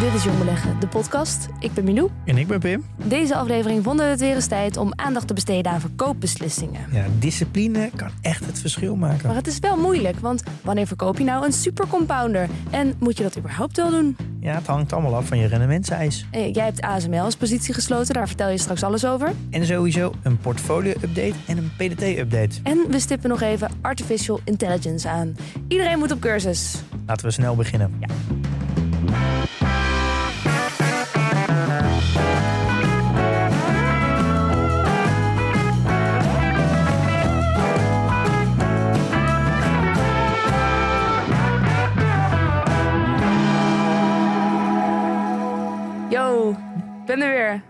[0.00, 1.48] Dit is Jong Beleggen, de podcast.
[1.58, 2.10] Ik ben Milou.
[2.24, 2.84] En ik ben Pim.
[3.04, 6.80] Deze aflevering vonden we het weer eens tijd om aandacht te besteden aan verkoopbeslissingen.
[6.92, 9.26] Ja, discipline kan echt het verschil maken.
[9.26, 12.48] Maar het is wel moeilijk, want wanneer verkoop je nou een supercompounder?
[12.70, 14.16] En moet je dat überhaupt wel doen?
[14.40, 16.26] Ja, het hangt allemaal af van je rendementseis.
[16.30, 19.32] Eh, Jij hebt ASML als positie gesloten, daar vertel je straks alles over.
[19.50, 22.56] En sowieso een portfolio-update en een PDT-update.
[22.62, 25.36] En we stippen nog even artificial intelligence aan.
[25.68, 26.82] Iedereen moet op cursus.
[27.06, 27.96] Laten we snel beginnen.
[28.00, 28.06] Ja.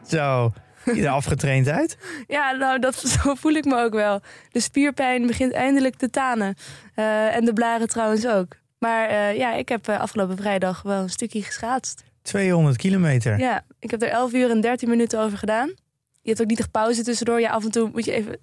[0.07, 0.53] Zo,
[0.85, 1.99] je er afgetraind uit.
[2.27, 4.21] Ja, nou, dat, zo voel ik me ook wel.
[4.51, 6.55] De spierpijn begint eindelijk te tanen.
[6.95, 8.57] Eh, en de blaren trouwens ook.
[8.79, 12.05] Maar eh, ja, ik heb eh, afgelopen vrijdag wel een stukje geschaatst.
[12.23, 13.39] 200 kilometer.
[13.39, 15.69] Ja, ik heb er 11 uur en 13 minuten over gedaan.
[16.23, 17.41] Je hebt ook niet echt pauze tussendoor.
[17.41, 18.39] Ja, af en toe moet je even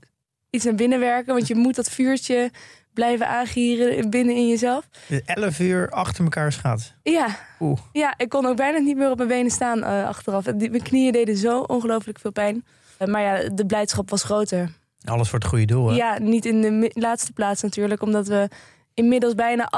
[0.50, 1.34] iets naar binnen werken.
[1.34, 2.52] Want je moet dat vuurtje
[2.94, 4.88] blijven aangieren binnen in jezelf.
[5.26, 6.96] 11 uur achter elkaar schaatsen.
[7.04, 7.28] Ja,
[7.60, 7.80] Oeh.
[7.92, 10.46] ja ik kon ook bijna niet meer op mijn benen staan eh, achteraf.
[10.46, 12.66] Mijn knieën deden zo ongelooflijk veel pijn.
[12.98, 14.70] Eh, maar ja, de blijdschap was groter.
[15.06, 15.96] Alles voor het goede doel, hè?
[15.96, 18.50] Ja, niet in de laatste plaats natuurlijk, omdat we
[18.94, 19.72] inmiddels bijna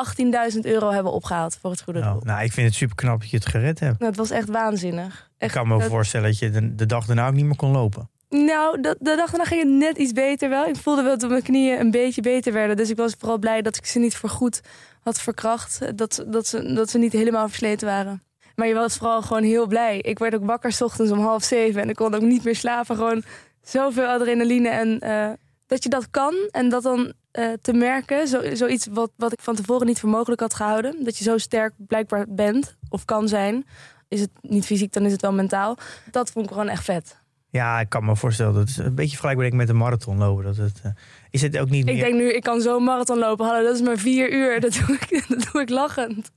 [0.54, 2.10] 18.000 euro hebben opgehaald voor het goede doel.
[2.10, 4.00] Nou, nou, ik vind het super knap dat je het gered hebt.
[4.00, 5.14] Nou, het was echt waanzinnig.
[5.36, 7.56] Ik Echt, kan me dat- voorstellen dat je de, de dag daarna ook niet meer
[7.56, 8.10] kon lopen.
[8.30, 10.66] Nou, de, de dag daarna ging het net iets beter wel.
[10.66, 12.78] Ik voelde wel dat mijn knieën een beetje beter werden.
[12.78, 14.62] Dus ik was vooral blij dat ik ze niet voorgoed
[15.02, 15.98] had verkracht.
[15.98, 18.24] Dat, dat, ze, dat ze niet helemaal versleten waren.
[18.56, 20.00] Maar je was vooral gewoon heel blij.
[20.00, 21.82] Ik werd ook wakker 's ochtends om half zeven.
[21.82, 22.96] En ik kon ook niet meer slapen.
[22.96, 23.24] Gewoon
[23.62, 24.70] zoveel adrenaline.
[24.70, 25.30] En eh,
[25.68, 28.28] dat je dat kan en dat dan eh, te merken.
[28.28, 31.04] Zo, zoiets wat, wat ik van tevoren niet voor mogelijk had gehouden.
[31.04, 33.66] Dat je zo sterk blijkbaar bent of kan zijn.
[34.08, 35.78] Is het niet fysiek, dan is het wel mentaal.
[36.12, 37.24] Dat vond ik gewoon echt vet.
[37.56, 40.44] Ja, ik kan me voorstellen dat het een beetje vergelijkbaar ik met een marathon lopen.
[40.44, 40.92] Dat het, eh,
[41.30, 42.04] is het ook niet Ik meer...
[42.04, 43.46] denk nu, ik kan zo'n marathon lopen.
[43.46, 44.60] Hallo, dat is maar vier uur.
[44.66, 46.32] Dat doe ik, dat doe ik lachend.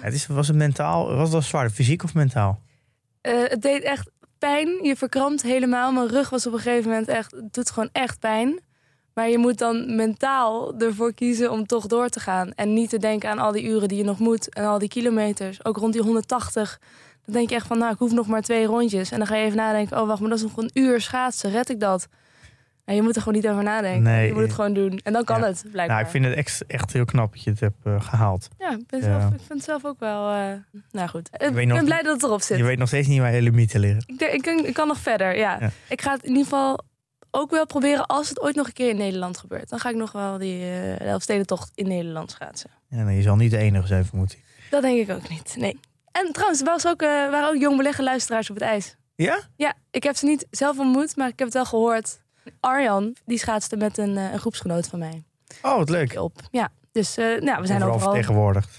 [0.00, 1.14] Het is, was het mentaal?
[1.14, 1.70] Was dat zwaar?
[1.70, 2.60] Fysiek of mentaal?
[3.20, 4.68] Eh, het deed echt pijn.
[4.82, 5.92] Je verkrampt helemaal.
[5.92, 7.30] Mijn rug was op een gegeven moment echt...
[7.30, 8.60] Het doet gewoon echt pijn.
[9.14, 12.52] Maar je moet dan mentaal ervoor kiezen om toch door te gaan.
[12.54, 14.54] En niet te denken aan al die uren die je nog moet.
[14.54, 15.64] En al die kilometers.
[15.64, 16.78] Ook rond die 180.
[17.24, 19.10] Dan denk je echt van, nou, ik hoef nog maar twee rondjes.
[19.10, 21.50] En dan ga je even nadenken, oh wacht, maar dat is nog een uur schaatsen.
[21.50, 22.08] Red ik dat?
[22.84, 24.02] Nou, je moet er gewoon niet over nadenken.
[24.02, 24.26] Nee.
[24.26, 25.00] je moet het gewoon doen.
[25.04, 25.46] En dan kan Ja.
[25.46, 25.86] het, blijkbaar.
[25.96, 28.48] Nou, ik vind het echt, echt heel knap dat je het hebt eh, gehaald.
[28.58, 29.04] Ja, ik, ben Ja.
[29.20, 30.30] Zelf, ik vind het zelf ook wel...
[30.30, 30.52] eh,
[30.90, 32.56] nou goed, ik ben nog- blij dat het erop zit.
[32.58, 34.02] Je weet nog steeds niet waar je limieten liggen.
[34.06, 35.56] Ik, ik, kan, ik kan nog verder, ja.
[35.60, 35.70] Ja.
[35.88, 36.80] Ik ga het in ieder geval
[37.30, 39.68] ook wel proberen als het ooit nog een keer in Nederland gebeurt.
[39.68, 42.70] Dan ga ik nog wel die de Elfstedentocht in Nederland schaatsen.
[42.88, 44.42] Ja, nee, je zal niet de enige zijn, vermoed ik.
[44.70, 45.80] Dat denk ik ook niet, nee.
[46.12, 48.96] En trouwens, er was ook, eh, waren ook jong beleggen luisteraars op het ijs.
[49.14, 49.40] Ja?
[49.56, 52.20] Ja, ik heb ze niet zelf ontmoet, maar ik heb het wel gehoord.
[52.60, 55.22] Arjan, die schaatste met een, eh, een groepsgenoot van mij
[55.62, 56.18] Oh, wat leuk.
[56.20, 56.32] op.
[56.50, 58.76] Ja, dus eh, nou, we zijn Overal vertegenwoordigd.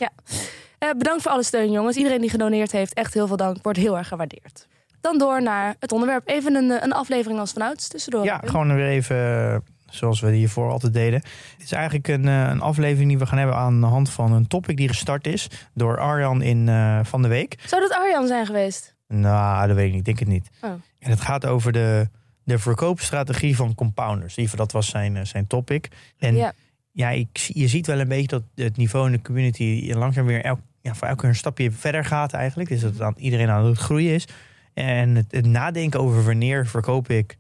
[0.78, 1.96] Eh, bedankt voor alle steun, jongens.
[1.96, 3.58] Iedereen die gedoneerd heeft, echt heel veel dank.
[3.62, 4.68] Wordt heel erg gewaardeerd.
[5.02, 6.28] Dan door naar het onderwerp.
[6.28, 8.24] Even een, een aflevering als vanouds tussendoor.
[8.24, 11.20] Ja, gewoon weer even zoals we hiervoor altijd deden.
[11.54, 14.32] Het is eigenlijk een, eh, een aflevering die we gaan hebben aan de hand van
[14.32, 17.58] een topic die gestart is door Arjan in eh, Van de Week.
[17.66, 18.96] Zou dat Arjan zijn geweest?
[19.08, 20.00] Nou, dat weet ik niet.
[20.00, 20.50] Ik denk het niet.
[20.62, 20.70] Oh.
[21.00, 22.10] En het gaat over de,
[22.44, 24.34] de verkoopstrategie van compounders.
[24.34, 25.88] Geval, dat was zijn, eh, zijn topic.
[26.18, 26.54] En ja,
[26.92, 27.10] Ja.
[27.10, 30.60] ik, je ziet wel een beetje dat het niveau in de community langzaam weer elk,
[30.82, 32.70] ja, voor elke keer een stapje verder gaat eigenlijk.
[32.70, 34.28] Dus dat aan, iedereen aan het groeien is.
[34.74, 37.38] En het, het nadenken over wanneer verkoop ik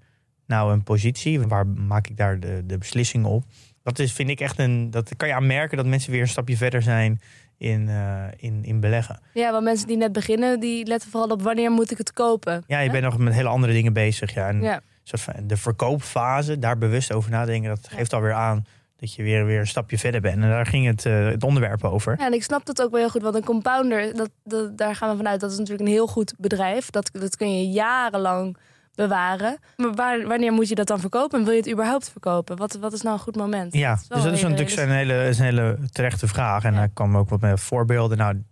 [0.51, 3.43] nou een positie, waar maak ik daar de, de beslissingen op.
[3.83, 4.91] Dat is, vind ik echt een.
[4.91, 7.21] Dat kan je aan merken dat mensen weer een stapje verder zijn
[7.57, 9.19] in, eh, in, in beleggen.
[9.33, 12.63] Ja, want mensen die net beginnen, die letten vooral op wanneer moet ik het kopen.
[12.67, 12.91] Ja, je Hè?
[12.91, 14.33] bent nog met hele andere dingen bezig.
[14.33, 14.47] Ja.
[14.47, 14.81] En Ja.
[15.03, 18.65] soort van de verkoopfase, daar bewust over nadenken, dat geeft alweer aan
[18.97, 20.35] dat je weer, weer een stapje verder bent.
[20.35, 22.15] En daar ging het, eh, het onderwerp over.
[22.19, 23.21] Ja, en ik snap dat ook wel heel goed.
[23.21, 26.33] Want een compounder, dat, dat, daar gaan we vanuit, dat is natuurlijk een heel goed
[26.37, 26.89] bedrijf.
[26.89, 28.57] Dat, dat kun je jarenlang
[28.95, 29.57] bewaren.
[29.77, 31.39] Maar waar, wanneer moet je dat dan verkopen?
[31.39, 32.57] En wil je het überhaupt verkopen?
[32.57, 33.73] Wat, wat is nou een goed moment?
[33.73, 36.63] Ja, wel dus dat is natuurlijk een hele, is een hele terechte vraag.
[36.63, 36.77] En Ja.
[36.77, 38.17] daar kwam ook wat met voorbeelden.
[38.17, 38.43] Nou,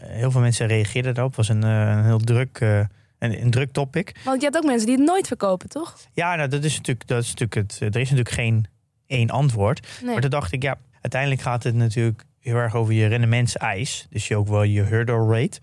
[0.00, 1.36] heel veel mensen reageerden daarop.
[1.36, 2.78] Het was een, eh, een heel druk, eh,
[3.18, 4.14] een, een druk topic.
[4.24, 5.96] Want je hebt ook mensen die het nooit verkopen, toch?
[6.12, 7.80] Ja, nou, dat is natuurlijk, dat is natuurlijk het.
[7.80, 8.66] Er is natuurlijk geen
[9.06, 9.86] één antwoord.
[10.02, 10.12] Nee.
[10.12, 14.06] Maar toen dacht ik, ja, uiteindelijk gaat het natuurlijk heel erg over je rendementseis.
[14.10, 15.60] Dus je ook wel je hurdle rate.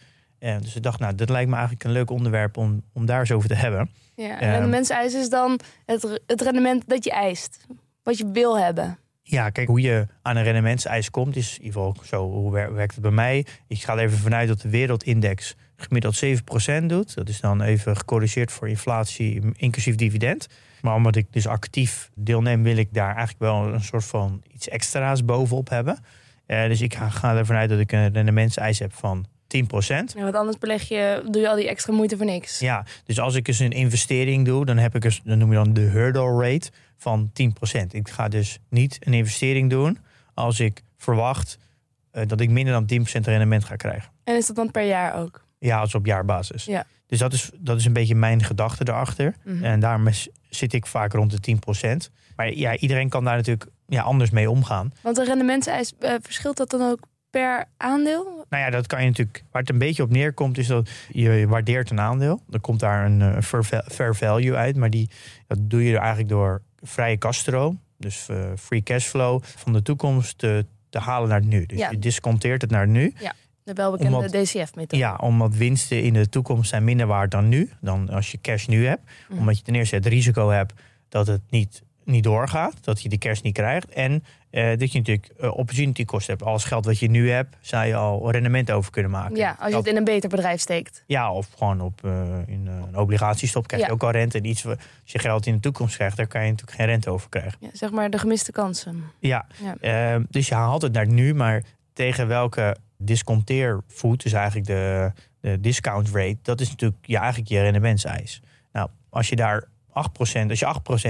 [0.61, 3.31] Dus ik dacht, nou, dat lijkt me eigenlijk een leuk onderwerp om, om daar eens
[3.31, 3.89] over te hebben.
[4.15, 4.43] Ja, Ehm.
[4.43, 7.65] en rendementseis is dan het, het rendement dat je eist.
[8.03, 8.97] Wat je wil hebben.
[9.21, 12.29] Ja, kijk, hoe je aan een rendementseis komt, is in ieder geval zo.
[12.31, 13.45] Hoe wer- werkt het bij mij?
[13.67, 17.15] Ik ga er even vanuit dat de wereldindex gemiddeld 7% doet.
[17.15, 20.47] Dat is dan even gecorrigeerd voor inflatie, inclusief dividend.
[20.81, 24.69] Maar omdat ik dus actief deelneem, wil ik daar eigenlijk wel een soort van iets
[24.69, 25.97] extra's bovenop hebben.
[26.45, 29.57] Eh, dus ik ga, ga ervan uit dat ik een rendementseis heb van 10%.
[30.15, 32.59] Ja, want anders beleg je, doe je al die extra moeite voor niks.
[32.59, 35.55] Ja, dus als ik eens een investering doe, dan heb ik eens, dan noem je
[35.55, 37.31] dan de hurdle rate van
[37.77, 37.85] 10%.
[37.91, 39.97] Ik ga dus niet een investering doen
[40.33, 41.57] als ik verwacht
[42.11, 44.11] eh, dat ik minder dan 10% rendement ga krijgen.
[44.23, 45.45] En is dat dan per jaar ook?
[45.59, 46.65] Ja, als op jaarbasis.
[46.65, 46.85] Ja.
[47.07, 49.35] Dus dat is, dat is een beetje mijn gedachte erachter.
[49.43, 49.63] Mhm.
[49.63, 52.09] En daarom is- zit ik vaak rond de 10%.
[52.35, 54.93] Maar ja, iedereen kan daar natuurlijk ja, anders mee omgaan.
[55.01, 56.99] Want een rendementseis, eh, verschilt dat dan ook
[57.33, 58.45] per aandeel?
[58.49, 59.43] Nou ja, dat kan je natuurlijk.
[59.51, 62.41] Waar het een beetje op neerkomt, is dat je waardeert een aandeel.
[62.47, 64.75] Dan komt daar een eh, fair, va- fair value uit.
[64.75, 65.09] Maar die,
[65.47, 67.79] dat doe je eigenlijk door vrije kaststroom.
[67.97, 71.65] Dus eh, free cashflow van de toekomst te, te halen naar het nu.
[71.65, 71.89] Dus Ja.
[71.89, 73.13] je disconteert het naar het nu.
[73.63, 74.97] De welbekende DCF-methode.
[74.97, 77.69] Ja, omdat winsten in de toekomst zijn minder waard dan nu.
[77.81, 79.01] Dan als je cash nu hebt.
[79.29, 79.39] Mhm.
[79.39, 80.73] Omdat je ten eerste het risico hebt
[81.09, 82.73] dat het niet, niet doorgaat.
[82.83, 83.89] Dat je de cash niet krijgt.
[83.89, 86.43] En eh, dat je natuurlijk eh, opportunity cost hebt.
[86.43, 89.35] Alles geld wat je nu hebt, zou je al rendement over kunnen maken.
[89.35, 91.03] Ja, als je Dat- het in een beter bedrijf steekt.
[91.07, 92.11] Ja, of gewoon op eh,
[92.45, 93.93] in een obligatiestop krijg je Ja.
[93.93, 94.37] ook al rente.
[94.37, 97.09] En iets, als je geld in de toekomst krijgt, daar kan je natuurlijk geen rente
[97.09, 97.57] over krijgen.
[97.59, 99.03] Ja, zeg maar de gemiste kansen.
[99.19, 100.13] Ja, Ja.
[100.15, 101.63] eh, dus je haalt het naar nu, maar
[101.93, 105.11] tegen welke disconteervoet, dus eigenlijk de,
[105.41, 108.41] de discount rate, dat is natuurlijk ja, eigenlijk je rendementseis.
[108.71, 109.63] Nou, als je daar
[109.93, 110.65] 8%, als je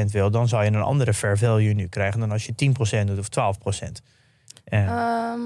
[0.06, 3.08] 8% wil, dan zou je een andere fair value nu krijgen dan als je 10%
[3.08, 4.02] doet of 12%.
[4.64, 5.40] Eh, Ehm,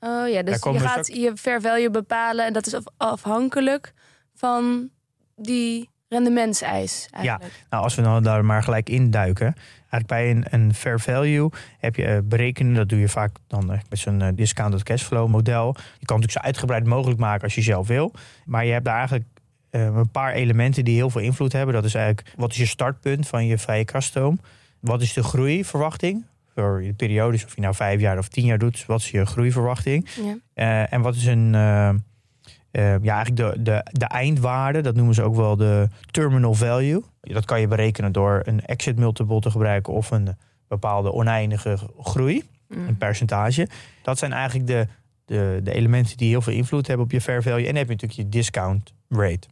[0.00, 3.92] oh ja, dus je gaat je fair value bepalen en dat is af- afhankelijk
[4.34, 4.88] van
[5.36, 7.52] die rendementseis eigenlijk.
[7.70, 9.54] Nou, als we dan daar maar gelijk induiken.
[9.90, 11.48] Eigenlijk bij een, een fair value
[11.78, 12.74] heb je eh, berekenen.
[12.74, 15.66] Dat doe je vaak dan eh, met zo'n eh, discounted cashflow model.
[15.66, 18.12] Je kan het natuurlijk zo uitgebreid mogelijk maken als je zelf wil.
[18.44, 19.24] Maar je hebt daar eigenlijk
[19.72, 21.74] eh, een paar elementen die heel veel invloed hebben.
[21.74, 24.40] Dat is eigenlijk, wat is je startpunt van je vrije kaststroom?
[24.80, 26.24] Wat is de groeiverwachting?
[26.54, 28.86] Voor je periodes, of je nou vijf jaar of tien jaar doet.
[28.86, 30.08] Wat is je groeiverwachting?
[30.24, 30.36] Ja.
[30.54, 35.14] Eh, en wat is een, eh, eh, ja, eigenlijk de, de, de eindwaarde, dat noemen
[35.14, 37.02] ze ook wel de terminal value.
[37.20, 40.36] Dat kan je berekenen door een exit multiple te gebruiken of een
[40.68, 42.88] bepaalde oneindige groei, Mm.
[42.88, 43.68] een percentage.
[44.02, 44.86] Dat zijn eigenlijk de,
[45.24, 47.58] de, de elementen die heel veel invloed hebben op je fair value.
[47.58, 49.48] En dan heb je natuurlijk je discount rate.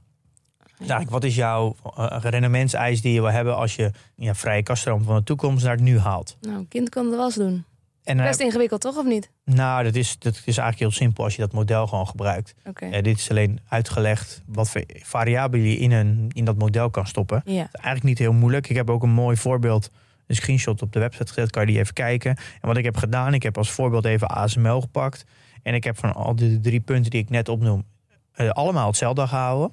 [0.80, 5.02] Eigenlijk, wat is jouw uh, rendementseis die je wil hebben als je ja, vrije kaststroom
[5.02, 6.36] van de toekomst naar het nu haalt?
[6.40, 7.64] Nou, een kind kan de was doen.
[8.04, 8.96] En Best ingewikkeld, toch?
[8.96, 9.30] Of niet?
[9.44, 12.54] nou, dat is, dat is eigenlijk heel simpel als je dat model gewoon gebruikt.
[12.64, 12.86] Oké.
[12.86, 17.06] Eh, dit is alleen uitgelegd wat voor variabelen je in, een, in dat model kan
[17.06, 17.42] stoppen.
[17.44, 17.68] Ja.
[17.72, 18.68] Eigenlijk niet heel moeilijk.
[18.68, 19.90] Ik heb ook een mooi voorbeeld,
[20.26, 21.50] een screenshot op de website gezet.
[21.50, 22.37] Kan je die even kijken.
[22.60, 25.25] En wat ik heb gedaan, ik heb als voorbeeld even ASML gepakt.
[25.62, 27.84] En ik heb van al de drie punten die ik net opnoem,
[28.32, 29.72] eh, allemaal hetzelfde gehouden.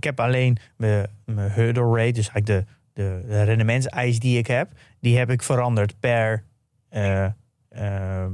[0.00, 4.46] Ik heb alleen mijn, mijn hurdle rate, dus eigenlijk de, de, de rendementseis die ik
[4.46, 4.68] heb,
[5.00, 6.44] die heb ik veranderd per,
[6.88, 7.24] eh,
[7.68, 8.26] eh,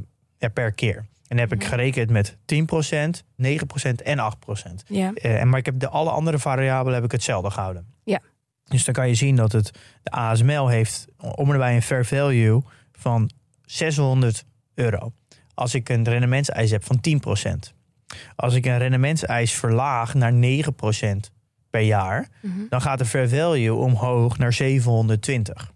[0.53, 1.07] per keer.
[1.29, 1.69] En heb ik Mhm.
[1.69, 4.85] gerekend met 10%, 9% en 8%.
[4.87, 5.13] Ja.
[5.15, 7.87] Eh, en maar ik heb de alle andere variabelen heb ik hetzelfde gehouden.
[8.05, 8.21] Ja.
[8.65, 9.71] Dus dan kan je zien dat het
[10.03, 13.31] de ASML heeft om en bij een fair value van
[13.65, 14.45] 600
[14.75, 15.13] euro.
[15.55, 17.75] Als ik een rendementseis heb van 10%.
[18.37, 21.31] Als ik een rendementseis verlaag naar 9%
[21.77, 22.53] per jaar, Mhm.
[22.69, 25.73] dan gaat de fair value omhoog naar 720.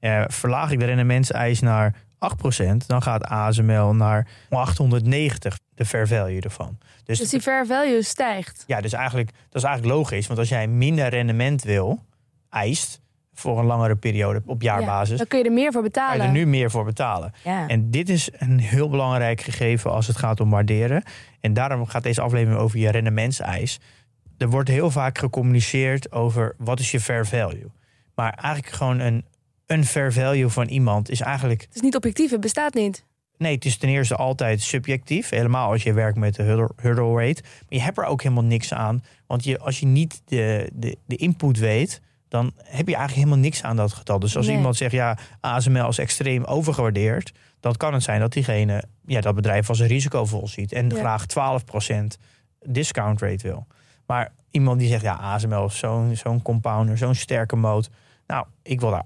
[0.00, 6.40] Eh, verlaag ik de rendementseis naar 8%, dan gaat ASML naar 890, de fair value
[6.40, 6.78] ervan.
[7.04, 8.64] Dus, Dus die fair value stijgt.
[8.66, 10.26] ja, dus eigenlijk, dat is eigenlijk logisch.
[10.26, 11.98] Want als jij minder rendement wil,
[12.50, 13.00] eist,
[13.34, 15.88] voor een langere periode op Ja, jaarbasis, dan kun je er meer voor kan je
[15.88, 16.26] betalen.
[16.26, 17.32] er nu meer voor betalen.
[17.44, 17.68] Ja.
[17.68, 21.02] En dit is een heel belangrijk gegeven als het gaat om waarderen.
[21.40, 23.78] En daarom gaat deze aflevering over je rendementseis.
[24.40, 27.70] Er wordt heel vaak gecommuniceerd over wat is je fair value.
[28.14, 29.24] Maar eigenlijk gewoon een,
[29.66, 31.60] een fair value van iemand is eigenlijk...
[31.60, 33.04] Het is niet objectief, het bestaat niet.
[33.38, 35.28] Nee, het is ten eerste altijd subjectief.
[35.28, 37.42] Helemaal als je werkt met de hurdle, hurdle rate.
[37.42, 39.04] Maar je hebt er ook helemaal niks aan.
[39.26, 43.44] Want je, als je niet de, de, de input weet, dan heb je eigenlijk helemaal
[43.48, 44.18] niks aan dat getal.
[44.18, 44.56] Dus als Nee.
[44.56, 47.32] iemand zegt, ja, ASML is extreem overgewaardeerd.
[47.60, 50.72] Dan kan het zijn dat diegene ja, dat bedrijf als een risicovol ziet.
[50.72, 50.96] En Ja.
[50.96, 52.18] graag 12%
[52.66, 53.66] discount rate wil.
[54.10, 57.90] Maar iemand die zegt, ja, ASML is zo'n zo'n compounder, zo'n sterke moot.
[58.26, 59.02] Nou, ik wil daar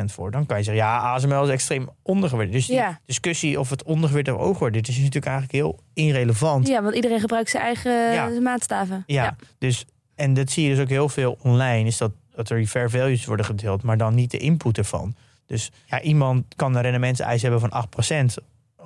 [0.00, 0.30] 8% voor.
[0.30, 2.56] Dan kan je zeggen, ja, ASML is extreem ondergewaardeerd.
[2.56, 3.00] Dus die Ja.
[3.06, 6.66] discussie of het ondergewaardeerd of overgewaardeerd is, is natuurlijk eigenlijk heel irrelevant.
[6.68, 8.40] Ja, want iedereen gebruikt zijn eigen Ja.
[8.40, 9.02] maatstaven.
[9.06, 9.84] Ja, dus
[10.14, 12.90] en dat zie je dus ook heel veel online, is dat, dat er die fair
[12.90, 15.14] values worden gedeeld, maar dan niet de input ervan.
[15.46, 18.36] Dus ja, iemand kan een rendementseis hebben van 8%,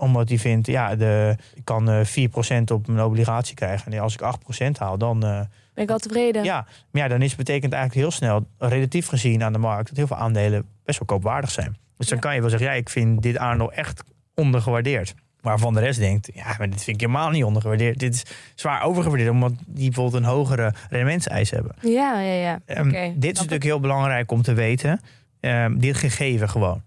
[0.01, 3.93] omdat hij vindt, ja, de, ik kan eh 4% op mijn obligatie krijgen.
[3.93, 5.41] En als ik 8% haal, dan, eh,
[5.75, 6.45] Ben ik al tevreden.
[6.45, 9.97] ja, maar ja, dan is betekent eigenlijk heel snel, relatief gezien aan de markt, dat
[9.97, 11.77] heel veel aandelen best wel koopwaardig zijn.
[11.97, 12.23] Dus dan Ja.
[12.25, 14.03] kan je wel zeggen, ja, ik vind dit aandeel echt
[14.35, 15.15] ondergewaardeerd.
[15.41, 17.99] Waarvan de rest denkt, ja, maar dit vind ik helemaal niet ondergewaardeerd.
[17.99, 18.23] Dit is
[18.55, 21.75] zwaar overgewaardeerd, omdat die bijvoorbeeld een hogere rendementseis hebben.
[21.83, 22.33] ja, ja.
[22.67, 22.83] ja.
[22.83, 25.01] Oké, dit is natuurlijk heel belangrijk om te weten.
[25.41, 26.83] Ehm, dit gegeven gewoon.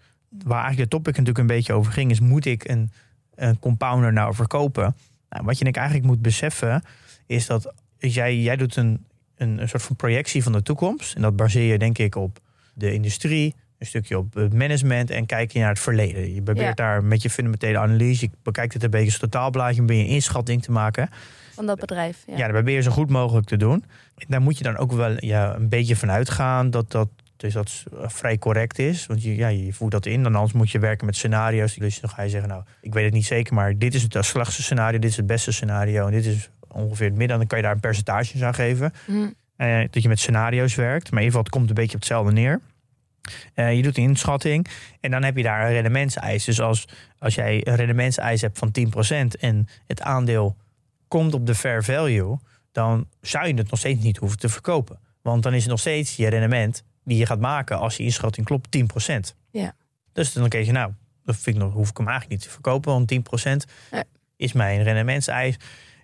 [0.46, 2.91] Waar eigenlijk de topic natuurlijk een beetje over ging, is moet ik een,
[3.36, 4.96] een compounder nou verkopen?
[5.30, 6.84] Nou, wat je denk ik eigenlijk moet beseffen,
[7.25, 11.16] is dat jij, jij doet een, een, een soort van projectie van de toekomst.
[11.16, 12.40] En dat baseer je denk ik op
[12.74, 16.34] de industrie, een stukje op het management en kijk je naar het verleden.
[16.34, 16.74] Je probeert Ja.
[16.74, 20.63] daar met je fundamentele analyse, je bekijkt het een beetje als totaalblaadje, je een inschatting
[20.63, 21.10] te maken.
[21.54, 22.24] Van dat bedrijf.
[22.28, 22.34] Ja.
[22.34, 23.84] Ja, daar probeer je zo goed mogelijk te doen.
[24.28, 27.10] Daar moet je dan ook wel ja, een beetje van uitgaan dat dat,
[27.44, 29.06] dus dat eh, vrij correct is.
[29.06, 30.24] Want je, ja, je voert dat in.
[30.24, 31.76] Dan anders moet je werken met scenario's.
[31.76, 34.18] Dus dan ga je zeggen, nou, ik weet het niet zeker, maar dit is het
[34.26, 37.38] slechtste scenario, dit is het beste scenario en dit is ongeveer het midden.
[37.38, 38.94] Dan kan je daar een percentage aan geven.
[39.06, 39.30] Hm.
[39.56, 41.12] Eh, dat je met scenario's werkt.
[41.12, 42.62] Maar in ieder geval, het komt een beetje op hetzelfde neer.
[43.54, 44.68] Eh, je doet een inschatting
[45.00, 46.44] en dan heb je daar een rendementseis.
[46.44, 46.88] Dus als,
[47.20, 50.56] als jij een rendementseis hebt van 10% en het aandeel
[51.08, 52.38] komt op de fair value,
[52.72, 55.00] dan zou je het nog steeds niet hoeven te verkopen.
[55.22, 58.46] Want dan is het nog steeds je rendement die je gaat maken als je inschatting
[58.46, 59.36] klopt 10%.
[59.52, 59.76] Ja.
[60.12, 60.92] Dus dan kijk je, nou,
[61.24, 64.04] dat vind ik nog, hoef ik hem eigenlijk niet te verkopen, want 10% Nee.
[64.36, 65.58] is mijn rendementseis.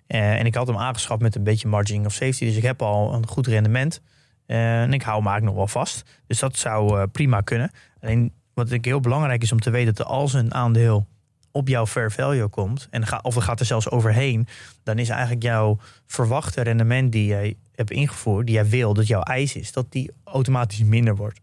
[0.06, 2.82] Eh, en ik had hem aangeschaft met een beetje margin of safety, dus ik heb
[2.82, 4.00] al een goed rendement.
[4.46, 6.02] Eh, en ik hou hem eigenlijk nog wel vast.
[6.26, 7.70] Dus dat zou eh, prima kunnen.
[8.00, 11.06] Alleen wat ik heel belangrijk is om te weten dat als een aandeel
[11.52, 14.46] op jouw fair value komt, en ga, of er gaat er zelfs overheen,
[14.82, 19.22] dan is eigenlijk jouw verwachte rendement die jij hebt ingevoerd, die jij wil, dat jouw
[19.22, 21.40] eis is, dat die automatisch minder wordt.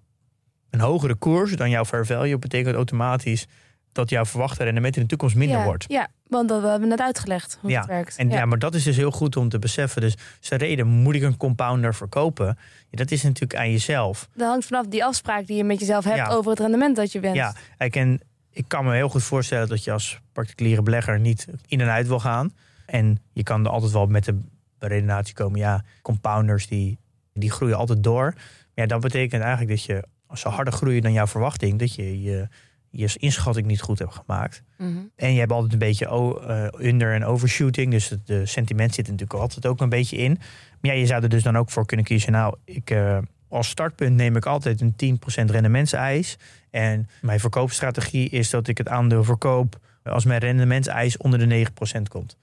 [0.70, 3.48] Een hogere koers dan jouw fair value betekent automatisch
[3.92, 5.86] dat jouw verwachte rendement in de toekomst minder ja, wordt.
[5.88, 8.18] Ja, want dat we hebben net uitgelegd hoe Ja, het werkt.
[8.18, 8.46] En ja.
[8.46, 10.02] maar dat is dus heel goed om te beseffen.
[10.02, 12.46] Dus zijn reden, moet ik een compounder verkopen?
[12.90, 14.28] Ja, dat is natuurlijk aan jezelf.
[14.34, 17.20] Dat hangt vanaf die afspraak die je met jezelf hebt over het rendement dat je
[17.20, 17.38] wenst.
[17.38, 18.22] Ja, kijk, en
[18.58, 22.08] ik kan me heel goed voorstellen dat je als particuliere belegger niet in en uit
[22.08, 22.54] wil gaan.
[22.86, 24.40] En je kan er altijd wel met de
[24.80, 26.98] redenatie komen, ja, compounders die,
[27.34, 28.34] die groeien altijd door.
[28.34, 31.96] Maar ja, dat betekent eigenlijk dat je, als ze harder groeien dan jouw verwachting, dat
[31.96, 32.48] je je,
[32.90, 34.64] je inschatting niet goed hebt gemaakt.
[34.78, 34.98] Mhm.
[35.16, 37.92] En je hebt altijd een beetje eh, under- en overshooting.
[37.92, 40.40] Dus het de sentiment zit er natuurlijk altijd ook een beetje in.
[40.82, 42.32] Maar ja, je zou er dus dan ook voor kunnen kiezen.
[42.32, 43.18] Nou, ik, eh,
[43.50, 46.38] als startpunt neem ik altijd een 10% rendementseis.
[46.77, 51.67] En mijn verkoopstrategie is dat ik het aandeel verkoop als mijn rendementseis onder de
[51.98, 52.38] 9% komt.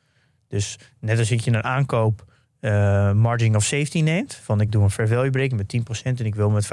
[0.48, 2.24] Dus net als dat je een aankoop
[2.60, 4.34] eh, margin of safety neemt.
[4.34, 6.68] Van ik doe een fair value break met 10% en ik wil met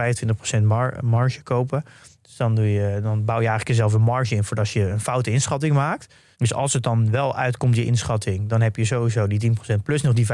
[0.59, 1.85] 25% mar- marge kopen.
[2.21, 4.99] Dus dan, doe je, dan bouw je eigenlijk jezelf een marge in voor je een
[4.99, 6.13] foute inschatting maakt.
[6.37, 10.01] Dus als het dan wel uitkomt, je inschatting, dan heb je sowieso die 10% plus
[10.01, 10.27] nog die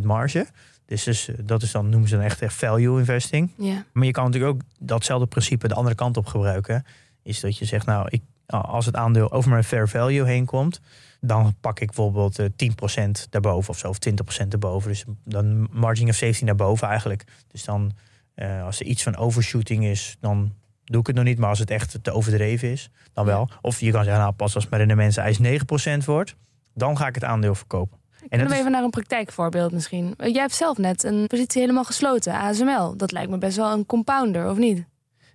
[0.00, 0.46] 25% marge.
[0.86, 3.50] Dus, dus eh, dat is dan, noemen ze dan echt, echt value investing.
[3.56, 3.84] Ja.
[3.92, 6.84] Maar je kan natuurlijk ook datzelfde principe de andere kant op gebruiken.
[7.22, 10.80] Is dat je zegt, nou, ik, als het aandeel over mijn fair value heen komt,
[11.20, 13.98] dan pak ik bijvoorbeeld eh, 10% daarboven of zo, of
[14.44, 14.88] 20% daarboven.
[14.88, 17.24] Dus dan margin of safety naar boven eigenlijk.
[17.48, 17.92] Dus dan,
[18.34, 20.52] eh, als er iets van overshooting is, dan
[20.84, 21.38] doe ik het nog niet.
[21.38, 23.48] Maar als het echt te overdreven is, dan wel.
[23.60, 26.36] Of je kan zeggen, nou, pas als mijn rendementseis 9% wordt,
[26.74, 27.98] dan ga ik het aandeel verkopen.
[28.22, 30.14] En Kunnen we is- even naar een praktijkvoorbeeld misschien?
[30.16, 32.96] Eh, Jij hebt zelf net een positie helemaal gesloten, ASML.
[32.96, 34.84] Dat lijkt me best wel een compounder, of niet?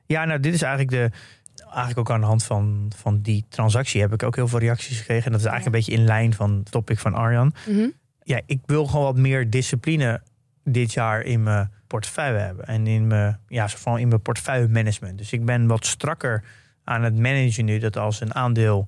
[0.05, 1.17] Ja, nou, dit is eigenlijk de.
[1.63, 4.97] Eigenlijk ook aan de hand van, van die transactie heb ik ook heel veel reacties
[4.97, 5.25] gekregen.
[5.25, 7.53] En dat is eigenlijk een beetje in lijn van het topic van Arjan.
[7.67, 7.87] Mhm.
[8.23, 10.21] Ja, ik wil gewoon wat meer discipline
[10.63, 12.65] dit jaar in mijn portefeuille hebben.
[12.67, 15.17] En in mijn, ja, vooral in mijn portefeuille management.
[15.17, 16.43] Dus ik ben wat strakker
[16.83, 18.87] aan het managen nu dat als een aandeel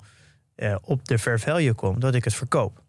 [0.54, 2.82] eh, op de fair value komt, dat ik het verkoop.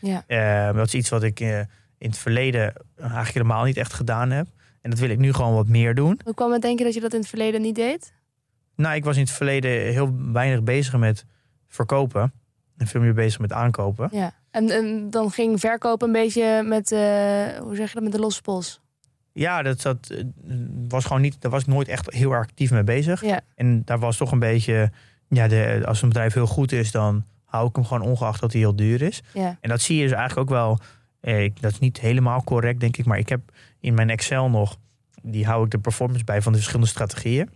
[0.00, 0.24] Ja.
[0.26, 1.58] Eh, dat is iets wat ik eh,
[1.98, 4.46] in het verleden eigenlijk helemaal niet echt gedaan heb.
[4.80, 6.20] En dat wil ik nu gewoon wat meer doen.
[6.24, 8.12] Hoe kwam het denken dat je dat in het verleden niet deed?
[8.76, 11.24] Nou, ik was in het verleden heel weinig bezig met
[11.68, 12.32] verkopen.
[12.76, 14.08] En veel meer bezig met aankopen.
[14.12, 14.34] Ja.
[14.50, 16.98] En, en dan ging verkoop een beetje met, eh,
[17.58, 18.80] hoe zeg je dat, met de losse pols.
[19.32, 20.24] Ja, dat, dat eh,
[20.88, 23.24] was gewoon niet, daar was ik nooit echt heel erg actief mee bezig.
[23.24, 23.40] Ja.
[23.54, 24.90] En daar was toch een beetje,
[25.28, 28.52] ja, de, als een bedrijf heel goed is, dan hou ik hem gewoon ongeacht dat
[28.52, 29.22] hij heel duur is.
[29.34, 29.56] Ja.
[29.60, 30.78] En dat zie je dus eigenlijk ook wel.
[31.20, 33.04] Eh, ik- dat is niet helemaal correct, denk ik.
[33.04, 33.40] Maar ik heb
[33.80, 34.76] in mijn Excel nog,
[35.22, 37.50] die hou ik de performance bij van de verschillende strategieën.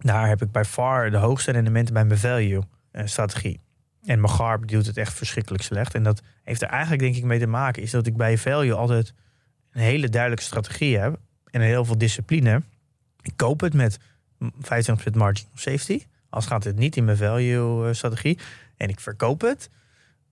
[0.00, 3.60] Daar heb ik bij far de hoogste rendementen bij mijn value eh, strategie.
[4.04, 5.94] En mijn GARP doet het echt verschrikkelijk slecht.
[5.94, 8.74] En dat heeft er eigenlijk denk ik mee te maken, is dat ik bij value
[8.74, 9.14] altijd
[9.72, 11.18] een hele duidelijke strategie heb.
[11.50, 12.62] En heel veel discipline.
[13.22, 13.98] Ik koop het met
[14.60, 16.02] 25% margin of safety.
[16.30, 18.38] Als gaat het niet in mijn value eh, strategie.
[18.82, 19.68] En ik verkoop het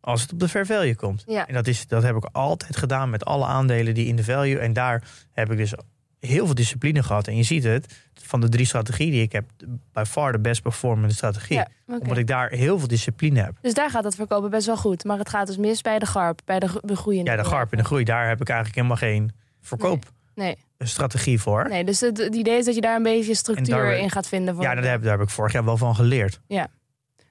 [0.01, 1.25] als het op de fair value komt.
[1.27, 1.47] Ja.
[1.47, 4.59] En dat, is, dat heb ik altijd gedaan met alle aandelen die in de value.
[4.59, 5.03] En daar
[5.33, 5.75] heb ik dus
[6.19, 7.27] heel veel discipline gehad.
[7.27, 9.45] En je ziet het, van de drie strategieën die ik heb,
[9.93, 11.57] bij far de best performende strategie.
[11.57, 11.69] Ja.
[11.87, 13.57] Omdat ik daar heel veel discipline heb.
[13.61, 15.05] Dus daar gaat het verkopen best wel goed.
[15.05, 17.31] Maar het gaat dus mis bij de garp, bij de, de groeiende.
[17.31, 19.31] Ja, de garp en de groei, daar heb ik eigenlijk helemaal geen
[19.61, 21.69] verkoopstrategie Nee, voor.
[21.69, 24.29] nee, dus het, het idee is dat je daar een beetje structuur daar- in gaat
[24.29, 24.55] vinden.
[24.55, 26.41] Voor Ja, daar heb, daar heb ik vorig jaar wel van geleerd.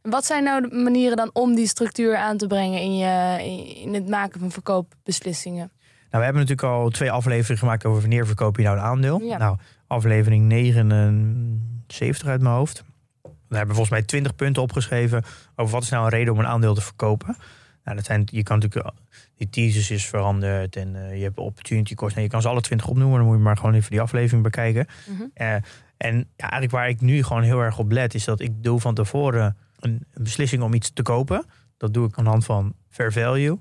[0.02, 3.44] Wat zijn nou de manieren dan om die structuur aan te brengen in, je,
[3.82, 5.72] in, het maken van verkoopbeslissingen?
[6.10, 9.22] Nou, we hebben natuurlijk al twee afleveringen gemaakt over wanneer verkoop je nou een aandeel.
[9.22, 9.38] Ja.
[9.38, 12.84] Nou, aflevering 79 uit mijn hoofd.
[13.24, 15.24] Daar hebben we volgens mij 20 punten opgeschreven
[15.56, 17.38] over wat is nou een reden om een aandeel te verkopen.
[17.84, 18.96] Nou, dat zijn, je kan natuurlijk,
[19.36, 22.16] die thesis is veranderd en eh, je hebt opportunity cost.
[22.16, 24.44] Nee, je kan ze alle 20 opnoemen, dan moet je maar gewoon even die aflevering
[24.44, 24.88] bekijken.
[25.10, 25.22] Mhm.
[25.34, 25.54] Eh,
[25.98, 28.80] en ja, eigenlijk waar ik nu gewoon heel erg op let, is dat ik doe
[28.80, 31.46] van tevoren een, een beslissing om iets te kopen.
[31.78, 33.60] Dat doe ik aan de hand van fair value.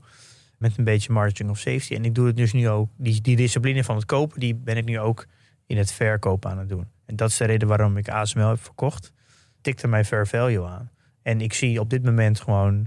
[0.58, 1.94] Met een beetje margin of safety.
[1.94, 2.90] En ik doe het dus nu ook.
[2.96, 5.26] Die, die discipline van het kopen, die ben ik nu ook
[5.66, 6.86] in het verkopen aan het doen.
[7.06, 9.12] En dat is de reden waarom ik ASML heb verkocht.
[9.60, 10.90] Tikte mij fair value aan.
[11.22, 12.86] En ik zie op dit moment gewoon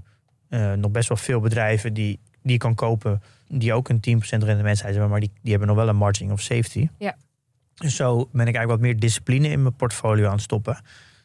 [0.50, 3.22] eh, nog best wel veel bedrijven die, die kan kopen.
[3.48, 6.42] Die ook een 10% rendement hebben, maar die, die hebben nog wel een margin of
[6.42, 6.88] safety.
[6.98, 7.16] Ja.
[7.76, 10.82] Dus zo ben ik eigenlijk wat meer discipline in mijn portfolio aan het stoppen.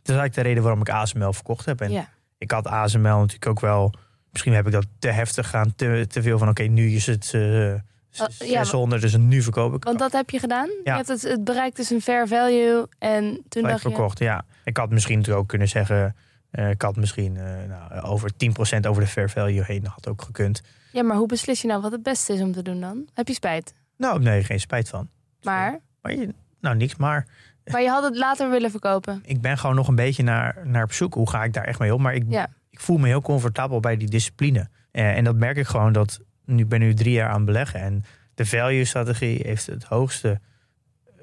[0.06, 1.80] Dat is eigenlijk de reden waarom ik ASML verkocht heb.
[1.80, 2.08] En Ja.
[2.38, 3.94] ik had ASML natuurlijk ook wel.
[4.30, 5.75] Misschien heb ik dat te heftig gaan.
[5.75, 7.73] Te, te veel van oké, nu is het eh,
[8.21, 9.84] Oh, ja, 600, dus nu verkoop ik.
[9.84, 10.66] Want dat heb je gedaan.
[10.69, 10.75] Ja.
[10.84, 12.86] Je hebt het, het bereikt dus een fair value.
[12.99, 13.88] En toen dacht je...
[13.88, 14.19] verkocht.
[14.19, 16.16] Ja, ik had misschien natuurlijk ook kunnen zeggen.
[16.50, 19.82] eh, ik had misschien eh, nou, over 10% over de fair value heen.
[19.82, 20.62] Dat had ook gekund.
[20.92, 23.08] Ja, maar hoe beslis je nou wat het beste is om te doen dan?
[23.14, 23.75] Heb je spijt?
[23.97, 25.08] Nou, nee, geen spijt van.
[25.42, 26.97] Maar, Maar je, nou, niks.
[26.97, 27.26] Maar
[27.73, 29.23] maar je had het later willen verkopen.
[29.25, 31.15] ik ben gewoon nog een beetje naar, naar op zoek.
[31.15, 32.02] Hoe ga ik daar echt mee om?
[32.02, 32.49] Maar ik, Ja.
[32.71, 34.69] ik voel me heel comfortabel bij die discipline.
[34.91, 37.81] Eh, en dat merk ik gewoon dat nu ben nu drie jaar aan beleggen.
[37.81, 40.41] En de value strategie heeft het hoogste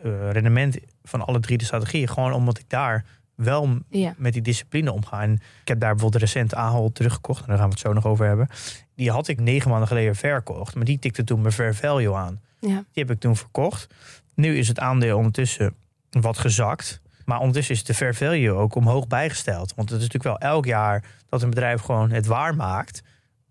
[0.03, 2.07] eh, rendement van alle drie de strategieën.
[2.07, 4.13] Gewoon omdat ik daar wel Ja.
[4.17, 5.21] met die discipline omga.
[5.21, 7.41] En ik heb daar bijvoorbeeld recent Ahold teruggekocht.
[7.41, 8.47] En daar gaan we het zo nog over hebben.
[8.95, 10.75] Die had ik negen maanden geleden verkocht.
[10.75, 12.41] Maar die tikte toen mijn fair value aan.
[12.59, 12.67] Ja.
[12.91, 13.93] Die heb ik toen verkocht.
[14.35, 15.75] Nu is het aandeel ondertussen
[16.21, 17.01] wat gezakt.
[17.25, 19.73] Maar ondertussen is de fair value ook omhoog bijgesteld.
[19.75, 23.01] Want het is natuurlijk wel elk jaar dat een bedrijf gewoon het waar maakt...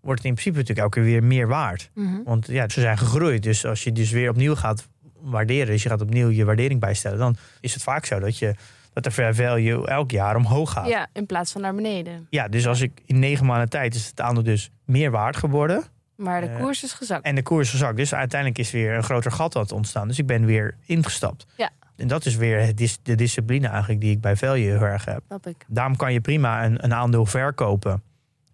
[0.01, 1.89] wordt het in principe natuurlijk elke keer weer meer waard.
[1.93, 2.23] Mhm.
[2.23, 3.43] Want ja, ze zijn gegroeid.
[3.43, 4.87] Dus als je dus weer opnieuw gaat
[5.19, 5.67] waarderen...
[5.67, 7.17] dus je gaat opnieuw je waardering bijstellen...
[7.17, 8.55] dan is het vaak zo dat, je,
[8.93, 10.87] dat de fair value elk jaar omhoog gaat.
[10.87, 12.27] ja, in plaats van naar beneden.
[12.29, 13.95] Ja, dus als ik in negen maanden tijd...
[13.95, 15.83] is het aandeel dus meer waard geworden...
[16.15, 17.25] Maar de Eh, koers is gezakt.
[17.25, 17.97] En de koers is gezakt.
[17.97, 20.07] Dus uiteindelijk is weer een groter gat aan het ontstaan.
[20.07, 21.45] Dus ik ben weer ingestapt.
[21.57, 21.69] Ja.
[22.03, 25.23] En dat is weer dis- de discipline eigenlijk die ik bij Value heel erg heb.
[25.25, 25.65] Snap ik.
[25.67, 28.03] Daarom kan je prima een, een aandeel verkopen.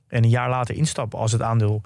[0.08, 1.82] En een jaar later instappen als het aandeel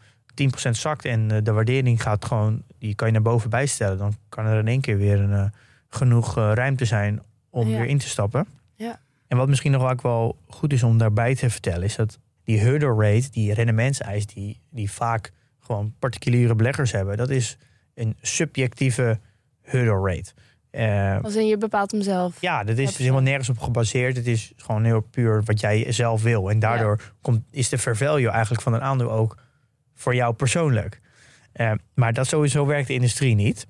[0.67, 1.06] 10% zakt.
[1.06, 3.97] En eh, de waardering gaat gewoon, die kan je naar boven bijstellen.
[3.97, 5.45] Dan kan er in één keer weer een, eh,
[5.89, 7.78] genoeg eh, ruimte zijn om Ja.
[7.78, 8.47] weer in te stappen.
[8.76, 8.99] Ja.
[9.28, 12.60] En wat misschien nog ook wel goed is om daarbij te vertellen, is dat die
[12.60, 17.58] hurdle rate, die rendementseis, die, die vaak gewoon particuliere beleggers hebben, dat is
[17.95, 19.19] een subjectieve
[19.62, 20.34] hurdle rate.
[20.73, 22.41] Eh, Als in je bepaalt hem zelf.
[22.41, 24.15] ja, dat is je helemaal nergens op gebaseerd.
[24.15, 26.49] Het is gewoon heel puur wat jij zelf wil.
[26.49, 29.38] En daardoor komt, is de fair value eigenlijk van een aandeel ook
[29.95, 31.01] voor jou persoonlijk.
[31.51, 33.67] Eh, maar dat sowieso werkt de industrie niet.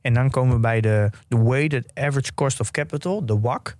[0.00, 3.76] En dan komen we bij de, de weighted average cost of capital, de WAC.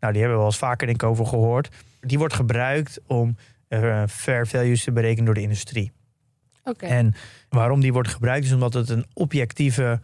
[0.00, 1.68] Nou, die hebben we wel eens vaker denk ik over gehoord.
[2.00, 3.36] Die wordt gebruikt om
[3.68, 5.92] eh, fair values te berekenen door de industrie.
[6.64, 6.86] Oké.
[6.86, 7.14] En
[7.48, 10.00] waarom die wordt gebruikt is omdat het een objectieve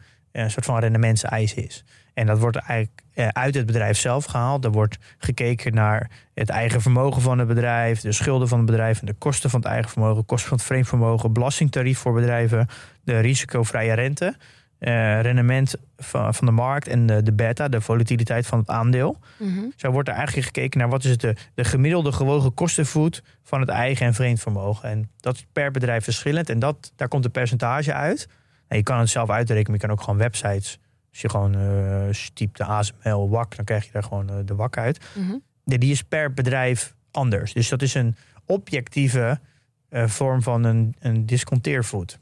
[0.46, 1.84] soort van rendementseis is.
[2.16, 4.64] En dat wordt eigenlijk eh, uit het bedrijf zelf gehaald.
[4.64, 9.00] Er wordt gekeken naar het eigen vermogen van het bedrijf, de schulden van het bedrijf
[9.00, 12.68] en de kosten van het eigen vermogen, kosten van het vreemd vermogen, belastingtarief voor bedrijven,
[13.04, 14.34] de risicovrije rente.
[14.78, 19.18] eh, rendement van, van de markt en de, de beta, de volatiliteit van het aandeel.
[19.38, 19.64] Mhm.
[19.76, 23.60] Zo wordt er eigenlijk gekeken naar wat is het de, de gemiddelde gewogen kostenvoet van
[23.60, 24.88] het eigen en vreemd vermogen.
[24.88, 26.50] En dat is per bedrijf verschillend.
[26.50, 28.28] En dat, daar komt een percentage uit.
[28.68, 30.78] En je kan het zelf uitrekenen, maar je kan ook gewoon websites.
[31.16, 34.54] Als je gewoon eh typt de ASML WAK, dan krijg je daar gewoon eh, de
[34.54, 35.04] WAK uit.
[35.14, 35.36] Mhm.
[35.64, 37.52] Die is per bedrijf anders.
[37.52, 39.40] Dus dat is een objectieve
[39.88, 42.18] eh, vorm van een, een disconteervoet.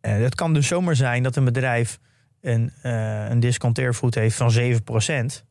[0.00, 1.98] Het kan dus zomaar zijn dat een bedrijf
[2.40, 2.72] een,
[3.30, 5.44] een disconteervoet heeft van 7%.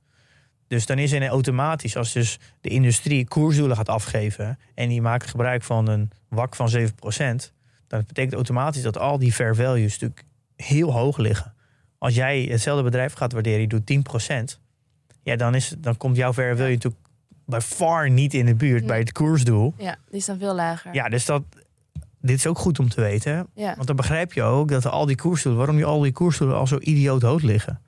[0.67, 4.59] Dus dan is er automatisch, als dus de industrie koersdoelen gaat afgeven...
[4.75, 6.83] en die maakt gebruik van een WAK van 7%...
[7.87, 10.23] dan betekent automatisch dat al die fair values natuurlijk
[10.55, 11.53] heel hoog liggen.
[12.03, 13.91] Als jij hetzelfde bedrijf gaat waarderen, je doet
[14.55, 14.59] 10%...
[15.21, 17.01] ja, dan, is, dan komt jouw fair value natuurlijk
[17.45, 18.87] bij far niet in de buurt Nee.
[18.87, 19.73] bij het koersdoel.
[19.77, 20.93] Ja, die is dan veel lager.
[20.93, 21.43] Ja, dus dat,
[22.21, 23.47] dit is ook goed om te weten.
[23.55, 23.75] Ja.
[23.75, 26.67] Want dan begrijp je ook dat al die koersdoelen, waarom die al die koersdoelen al
[26.67, 27.81] zo idioot hoog liggen.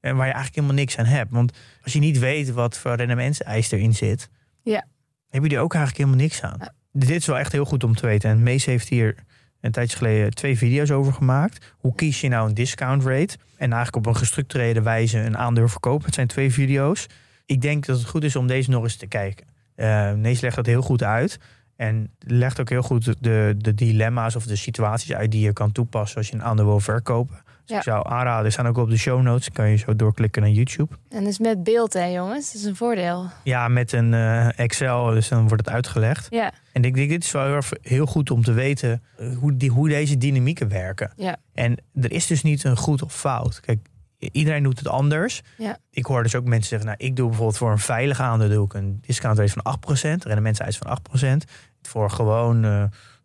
[0.00, 1.30] En waar je eigenlijk helemaal niks aan hebt.
[1.30, 4.28] Want als je niet weet wat voor rendementseis erin zit,
[4.62, 4.84] Ja.
[5.28, 6.56] heb je er ook eigenlijk helemaal niks aan.
[6.58, 6.72] Ja.
[6.92, 8.30] Dit is wel echt heel goed om te weten.
[8.30, 9.14] En Mees heeft hier
[9.60, 11.74] een tijdje geleden twee video's over gemaakt.
[11.78, 13.36] Hoe kies je nou een discount rate?
[13.56, 16.06] En eigenlijk op een gestructureerde wijze een aandeel verkopen.
[16.06, 17.06] Het zijn twee video's.
[17.46, 19.46] Ik denk dat het goed is om deze nog eens te kijken.
[19.74, 21.38] Eh Nees legt dat heel goed uit.
[21.76, 25.72] En legt ook heel goed de, de dilemma's of de situaties uit die je kan
[25.72, 27.42] toepassen als je een aandeel wil verkopen.
[27.70, 27.92] Dus Ja.
[27.92, 29.50] ik zou aanraden, staan ook op de show notes.
[29.50, 30.94] kan je zo doorklikken naar YouTube.
[31.08, 32.52] En dus met beeld, hè, jongens.
[32.52, 33.26] Dat is een voordeel.
[33.44, 36.26] Ja, met een eh, Excel, dus dan wordt het uitgelegd.
[36.30, 39.56] Ja, En ik denk, dit is wel heel, heel goed om te weten eh, hoe,
[39.56, 41.12] die, hoe deze dynamieken werken.
[41.16, 43.60] ja, En er is dus niet een goed of fout.
[43.60, 43.78] Kijk,
[44.18, 45.42] iedereen doet het anders.
[45.58, 45.76] Ja.
[45.90, 48.64] Ik hoor dus ook mensen zeggen, nou, ik doe bijvoorbeeld voor een veilig aandeel doe
[48.64, 51.36] ik een discount rate van 8%, rendementseis van 8%.
[51.82, 52.82] Voor gewoon eh,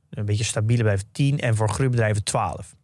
[0.10, 2.75] een beetje stabiele bedrijven 10 en voor groeibedrijven 12.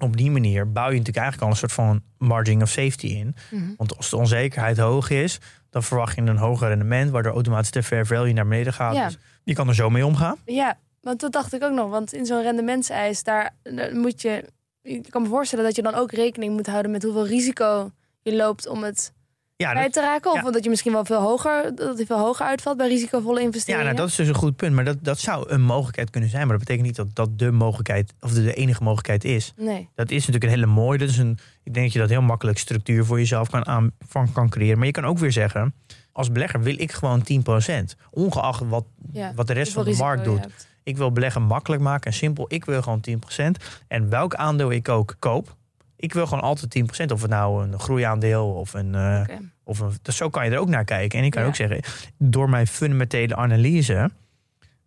[0.00, 3.34] Op die manier bouw je natuurlijk eigenlijk al een soort van margin of safety in.
[3.50, 3.74] Mhm.
[3.76, 5.38] Want als de onzekerheid hoog is,
[5.70, 8.94] dan verwacht je een hoger rendement, waardoor automatisch de fair value naar beneden gaat.
[8.94, 9.06] Ja.
[9.06, 10.36] Dus je kan er zo mee omgaan.
[10.44, 10.78] ja.
[11.00, 11.90] Want dat dacht ik ook nog.
[11.90, 14.44] Want in zo'n rendementseis, daar, daar moet je...
[14.82, 17.90] Ik kan me voorstellen dat je dan ook rekening moet houden met hoeveel risico
[18.22, 19.12] je loopt om het
[19.60, 20.30] Ja, kwijt te raken.
[20.32, 20.50] Of ja.
[20.50, 23.84] dat je misschien wel veel hoger, dat het veel hoger uitvalt bij risicovolle Ja, investeringen.
[23.84, 24.74] nou, dat is dus een goed punt.
[24.74, 26.42] Maar dat, dat zou een mogelijkheid kunnen zijn.
[26.46, 29.52] Maar dat betekent niet dat dat de mogelijkheid of de, de enige mogelijkheid is.
[29.56, 29.88] Nee.
[29.94, 30.98] Dat is natuurlijk een hele mooie.
[30.98, 33.92] Dat is een, ik denk dat je dat heel makkelijk structuur voor jezelf kan, aan,
[34.08, 34.76] van kan creëren.
[34.78, 35.74] Maar je kan ook weer zeggen,
[36.12, 37.72] als belegger wil ik gewoon 10%.
[38.10, 39.32] Ongeacht wat, Ja.
[39.34, 40.46] wat de rest van de markt doet.
[40.82, 42.44] Ik wil beleggen makkelijk maken en simpel.
[42.48, 43.42] Ik wil gewoon 10%.
[43.88, 45.56] En welk aandeel ik ook koop,
[46.00, 47.12] ik wil gewoon altijd 10%.
[47.12, 48.94] Of het nou een groeiaandeel of een...
[48.94, 49.20] eh,
[49.64, 51.18] of een, dus zo kan je er ook naar kijken.
[51.18, 51.48] En ik kan Ja.
[51.48, 51.80] ook zeggen,
[52.18, 54.10] door mijn fundamentele analyse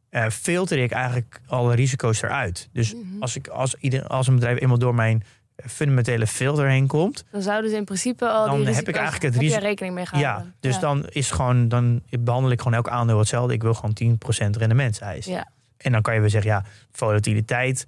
[0.09, 2.69] eh, filter ik eigenlijk alle risico's eruit.
[2.73, 3.03] Dus Mhm.
[3.21, 5.23] als, ik, als, ieder, als een bedrijf eenmaal door mijn
[5.65, 9.33] fundamentele filter heen komt, Dan zouden ze in principe al Dan die heb ik eigenlijk
[9.33, 10.53] het risico- rekening mee ja, gehouden.
[10.59, 13.53] dus dan is gewoon, dan behandel ik gewoon elk aandeel hetzelfde.
[13.53, 15.25] Ik wil gewoon 10% rendementseis.
[15.25, 15.47] Ja.
[15.77, 17.87] En dan kan je weer zeggen, ja, volatiliteit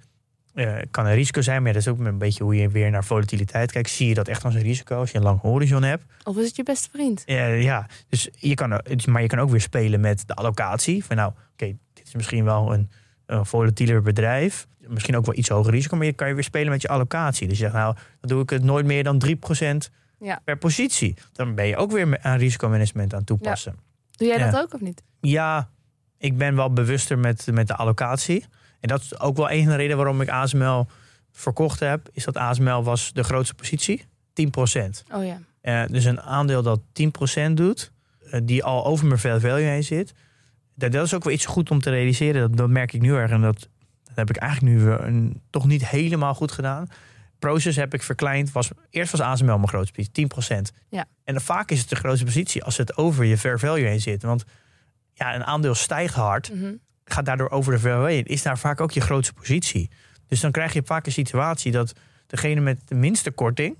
[0.56, 3.04] eh, kan een risico zijn, maar dat is ook een beetje hoe je weer naar
[3.04, 3.90] volatiliteit kijkt.
[3.90, 6.04] Zie je dat echt als een risico als je een lang horizon hebt?
[6.24, 7.22] Of is het je beste vriend?
[7.26, 11.04] Ja, dus je kan, maar je kan ook weer spelen met de allocatie.
[11.04, 12.90] Van nou, oké, dit is misschien wel een,
[13.26, 14.66] een volatieler bedrijf.
[14.88, 17.48] Misschien ook wel iets hoger risico, maar je kan je weer spelen met je allocatie.
[17.48, 19.90] Dus je zegt nou, dan doe ik het nooit meer dan 3%
[20.20, 20.40] Ja.
[20.44, 21.14] per positie.
[21.32, 23.74] Dan ben je ook weer aan risicomanagement aan het toepassen.
[24.10, 24.50] Doe jij Ja.
[24.50, 25.02] dat ook of niet?
[25.20, 25.68] Ja,
[26.18, 28.44] ik ben wel bewuster met, met de allocatie.
[28.80, 30.86] En dat is ook wel een van de reden waarom ik ASML
[31.32, 32.08] verkocht heb.
[32.12, 35.04] Is dat ASML was de grootste positie, 10%.
[35.12, 35.40] Oh ja.
[35.60, 37.92] Eh, dus een aandeel dat 10% doet,
[38.30, 40.12] eh, die al over mijn fair value heen zit.
[40.74, 42.40] Dat, dat is ook wel iets goed om te realiseren.
[42.40, 43.30] Dat, dat merk ik nu erg.
[43.30, 43.68] En dat,
[44.04, 46.86] dat heb ik eigenlijk nu weer een- toch niet helemaal goed gedaan.
[47.38, 48.52] Proces heb ik verkleind.
[48.52, 50.72] Was, eerst was ASML mijn grootste positie, 10%.
[50.88, 51.04] Ja.
[51.24, 54.00] En dan vaak is het de grootste positie als het over je fair value heen
[54.00, 54.22] zit.
[54.22, 54.44] Want
[55.12, 56.74] ja, een aandeel stijgt hard, Mhm.
[57.10, 58.24] Gaat daardoor over de fair value heen.
[58.24, 59.90] Is daar vaak ook je grootste positie.
[60.28, 61.92] Dus dan krijg je vaak een situatie dat
[62.26, 63.76] degene met de minste korting,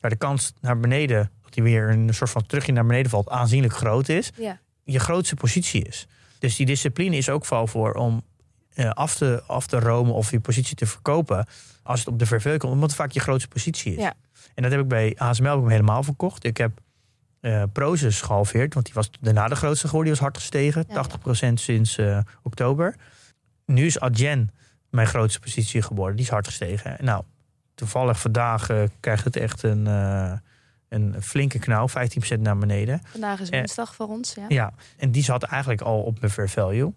[0.00, 3.28] waar de kans naar beneden, dat hij weer een soort van terugje naar beneden valt,
[3.28, 4.58] aanzienlijk groot is, Ja.
[4.84, 6.06] je grootste positie is.
[6.38, 8.22] Dus die discipline is ook vooral voor om
[8.74, 11.46] eh, af, te, af te romen of je positie te verkopen
[11.82, 14.02] als het op de verveul komt, omdat het vaak je grootste positie is.
[14.02, 14.14] Ja.
[14.54, 16.44] En dat heb ik bij ASML helemaal verkocht.
[16.44, 16.80] Ik heb
[17.72, 20.12] Prozus gehalveerd, want die was daarna de grootste geworden.
[20.12, 21.04] Die was hard gestegen, Ja,
[21.50, 22.96] 80% sinds eh, oktober.
[23.66, 24.50] Nu is Adyen
[24.90, 26.16] mijn grootste positie geworden.
[26.16, 26.96] Die is hard gestegen.
[27.04, 27.24] Nou,
[27.74, 29.86] toevallig vandaag eh, krijgt het echt een,
[30.88, 31.92] een flinke knauw, 15%
[32.40, 33.00] naar beneden.
[33.04, 34.34] Vandaag is woensdag voor ons.
[34.34, 34.44] Ja.
[34.48, 36.92] Ja, en die zat eigenlijk al op mijn fair value.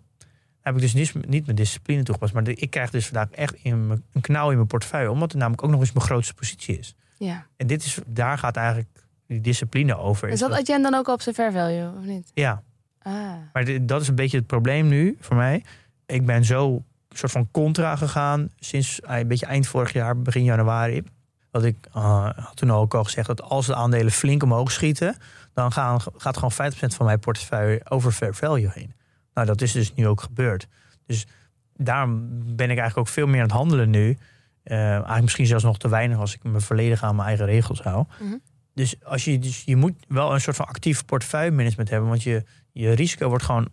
[0.62, 2.34] heb ik dus niet, niet mijn discipline toegepast.
[2.34, 5.12] Maar de- ik krijg dus vandaag echt in mijn, een knauw in mijn portefeuille.
[5.12, 6.96] Omdat het namelijk ook nog eens mijn grootste positie is.
[7.18, 7.46] Ja.
[7.58, 8.88] En dit is, daar gaat eigenlijk
[9.30, 10.30] die discipline over.
[10.30, 12.32] Is dat Adyen dan ook op zijn fair value, of niet?
[12.34, 12.64] ja,
[13.02, 13.14] Ah.
[13.54, 15.64] maar dit- dat is een beetje het probleem nu voor mij.
[16.06, 20.44] Ik ben zo soort van contra gegaan sinds eh, een beetje eind vorig jaar, begin
[20.44, 21.04] januari.
[21.52, 25.16] Dat ik eh, had toen ook al gezegd dat als de aandelen flink omhoog schieten,
[25.54, 28.94] dan gaan, gaat gewoon 50% van mijn portefeuille over fair value heen.
[29.34, 30.68] Nou, dat is dus nu ook gebeurd.
[31.06, 31.28] Dus
[31.76, 34.18] daarom ben ik eigenlijk ook veel meer aan het handelen nu.
[34.64, 37.82] Eh, eigenlijk misschien zelfs nog te weinig als ik me volledig aan mijn eigen regels
[37.82, 38.06] hou.
[38.20, 38.36] Mhm.
[38.74, 42.10] Dus, als je, dus je moet wel een soort van actief portefeuille-management hebben.
[42.10, 43.68] Want je, je risico wordt gewoon,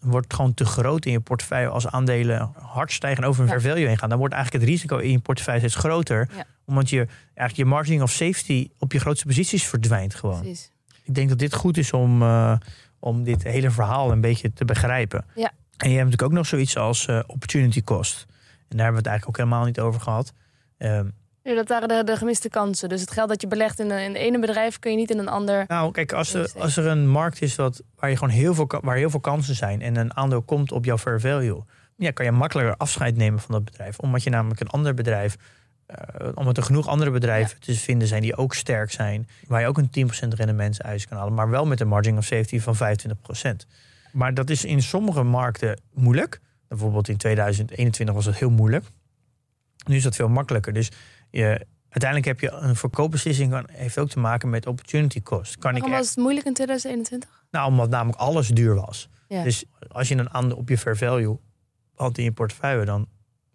[0.00, 3.52] wordt gewoon te groot in je portefeuille als aandelen hard stijgen en over een Ja.
[3.60, 4.08] fair value heen gaan.
[4.08, 6.28] Dan wordt eigenlijk het risico in je portefeuille steeds groter.
[6.36, 6.44] Ja.
[6.64, 10.40] Omdat je eigenlijk je margin of safety op je grootste posities verdwijnt gewoon.
[10.40, 10.70] Precies.
[11.02, 12.56] Ik denk dat dit goed is om, eh,
[12.98, 15.24] om dit hele verhaal een beetje te begrijpen.
[15.34, 15.52] Ja.
[15.76, 18.26] En je hebt natuurlijk ook nog zoiets als eh, opportunity cost.
[18.68, 20.32] En daar hebben we het eigenlijk ook helemaal niet over gehad.
[20.78, 21.06] Ehm,
[21.42, 22.88] Ja, dat waren de, de gemiste kansen.
[22.88, 25.10] Dus het geld dat je belegt in, een, in het ene bedrijf kun je niet
[25.10, 25.64] in een ander.
[25.68, 28.70] nou, kijk, als er, als er een markt is wat, waar, je gewoon heel veel,
[28.82, 31.62] waar heel veel kansen zijn en een aandeel komt op jouw fair value,
[31.96, 33.98] ja, kan je makkelijker afscheid nemen van dat bedrijf.
[33.98, 35.36] Omdat je namelijk een ander bedrijf,
[35.86, 39.66] eh, omdat er genoeg andere bedrijven te vinden zijn die ook sterk zijn, waar je
[39.66, 42.76] ook een 10% rendement uit kan halen, maar wel met een margin of safety van
[42.76, 43.66] 25%.
[44.12, 46.40] Maar dat is in sommige markten moeilijk.
[46.68, 48.84] Bijvoorbeeld in 2021 was het heel moeilijk.
[49.86, 50.72] Nu is dat veel makkelijker.
[50.72, 50.90] Dus
[51.32, 55.58] je, uiteindelijk heb je een verkoopbeslissing kan- heeft ook te maken met opportunity cost.
[55.58, 57.44] Kan ik Waarom er- was het moeilijk in 2021?
[57.50, 59.08] nou, omdat namelijk alles duur was.
[59.28, 59.42] Ja.
[59.42, 61.38] Dus als je een aandeel op je fair value
[61.94, 63.08] had in je portefeuille, dan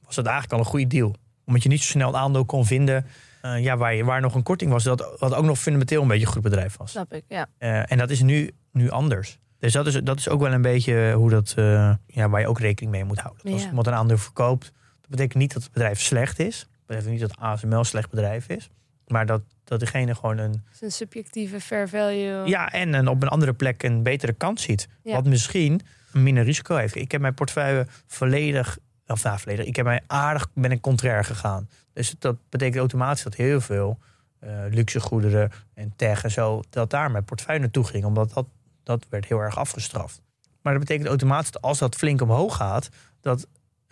[0.05, 1.15] was het eigenlijk al een goede deal.
[1.45, 3.05] Omdat je niet zo snel een aandeel kon vinden
[3.41, 6.07] eh, ja, waar, je, waar nog een korting was, dat, wat ook nog fundamenteel een
[6.07, 6.91] beetje een goed bedrijf was.
[6.91, 7.47] Snap ik, ja.
[7.57, 9.39] Eh, en dat is nu, nu anders.
[9.59, 12.47] Dus dat is, dat is ook wel een beetje hoe dat, eh, ja, waar je
[12.47, 13.43] ook rekening mee moet houden.
[13.43, 13.67] Dat Als Ja.
[13.67, 14.63] iemand een aandeel verkoopt,
[15.01, 16.67] dat betekent niet dat het bedrijf slecht is.
[16.87, 18.69] Dat betekent niet dat ASML een slecht bedrijf is.
[19.07, 22.47] Maar dat, dat degene gewoon een, Het is een subjectieve fair value.
[22.47, 24.87] ja, en een, op een andere plek een betere kans ziet.
[25.03, 25.13] Ja.
[25.13, 25.81] Wat misschien
[26.13, 26.95] een minder risico heeft.
[26.95, 31.23] Ik heb mijn portefeuille volledig, of nou volledig, ik heb mij aardig, ben ik contrair
[31.23, 31.69] gegaan.
[31.93, 33.99] Dus dat betekent automatisch dat heel veel
[34.39, 38.05] eh luxe goederen en tech en zo, dat daar mijn portefeuille naartoe ging.
[38.05, 38.45] Omdat dat,
[38.83, 40.21] dat werd heel erg afgestraft.
[40.61, 42.89] Maar dat betekent automatisch dat als dat flink omhoog gaat,
[43.21, 43.47] dat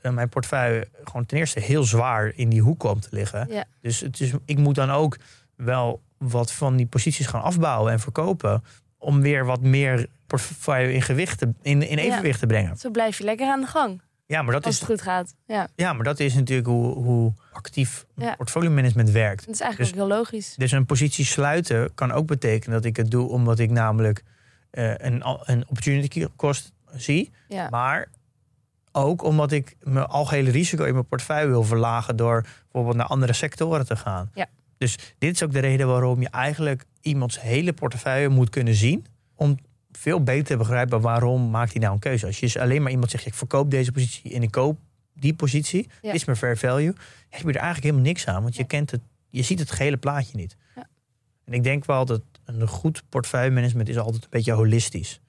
[0.05, 3.47] eh, mijn portefeuille gewoon ten eerste heel zwaar in die hoek komt te liggen.
[3.49, 3.63] Ja.
[3.81, 5.17] Dus het is, ik moet dan ook
[5.55, 8.63] wel wat van die posities gaan afbouwen en verkopen.
[8.97, 12.77] Om weer wat meer portefeuille in, gewicht te, in, in evenwicht te brengen.
[12.77, 14.01] Zo blijf je lekker aan de gang.
[14.27, 15.35] Ja, maar dat Als is, het goed gaat.
[15.47, 18.35] Ja, ja, maar dat is natuurlijk hoe, hoe actief Ja.
[18.35, 19.45] portfolio management werkt.
[19.45, 20.55] dat is eigenlijk Dus- ook heel logisch.
[20.55, 24.23] Dus een positie sluiten kan ook betekenen dat ik het doe omdat ik namelijk
[24.71, 27.31] eh, een, een opportunity cost zie.
[27.47, 27.69] Ja.
[27.69, 28.07] Maar
[28.95, 33.33] ook omdat ik mijn algehele risico in mijn portefeuille wil verlagen door bijvoorbeeld naar andere
[33.33, 34.31] sectoren te gaan.
[34.33, 34.47] Ja.
[34.77, 39.05] Dus dit is ook de reden waarom je eigenlijk iemands hele portefeuille moet kunnen zien.
[39.35, 39.57] Om
[39.91, 42.25] veel beter te begrijpen waarom maakt hij nou een keuze.
[42.25, 44.79] Als je dus alleen maar iemand zegt, ik verkoop deze positie en ik koop
[45.13, 46.11] die positie, Ja.
[46.13, 46.93] is mijn fair value,
[47.29, 48.41] heb je er eigenlijk helemaal niks aan.
[48.41, 50.55] Want je kent het, je ziet het gehele plaatje niet.
[50.75, 50.87] Ja.
[51.45, 55.19] En ik denk wel dat een goed portefeuillemanagement is altijd een beetje holistisch.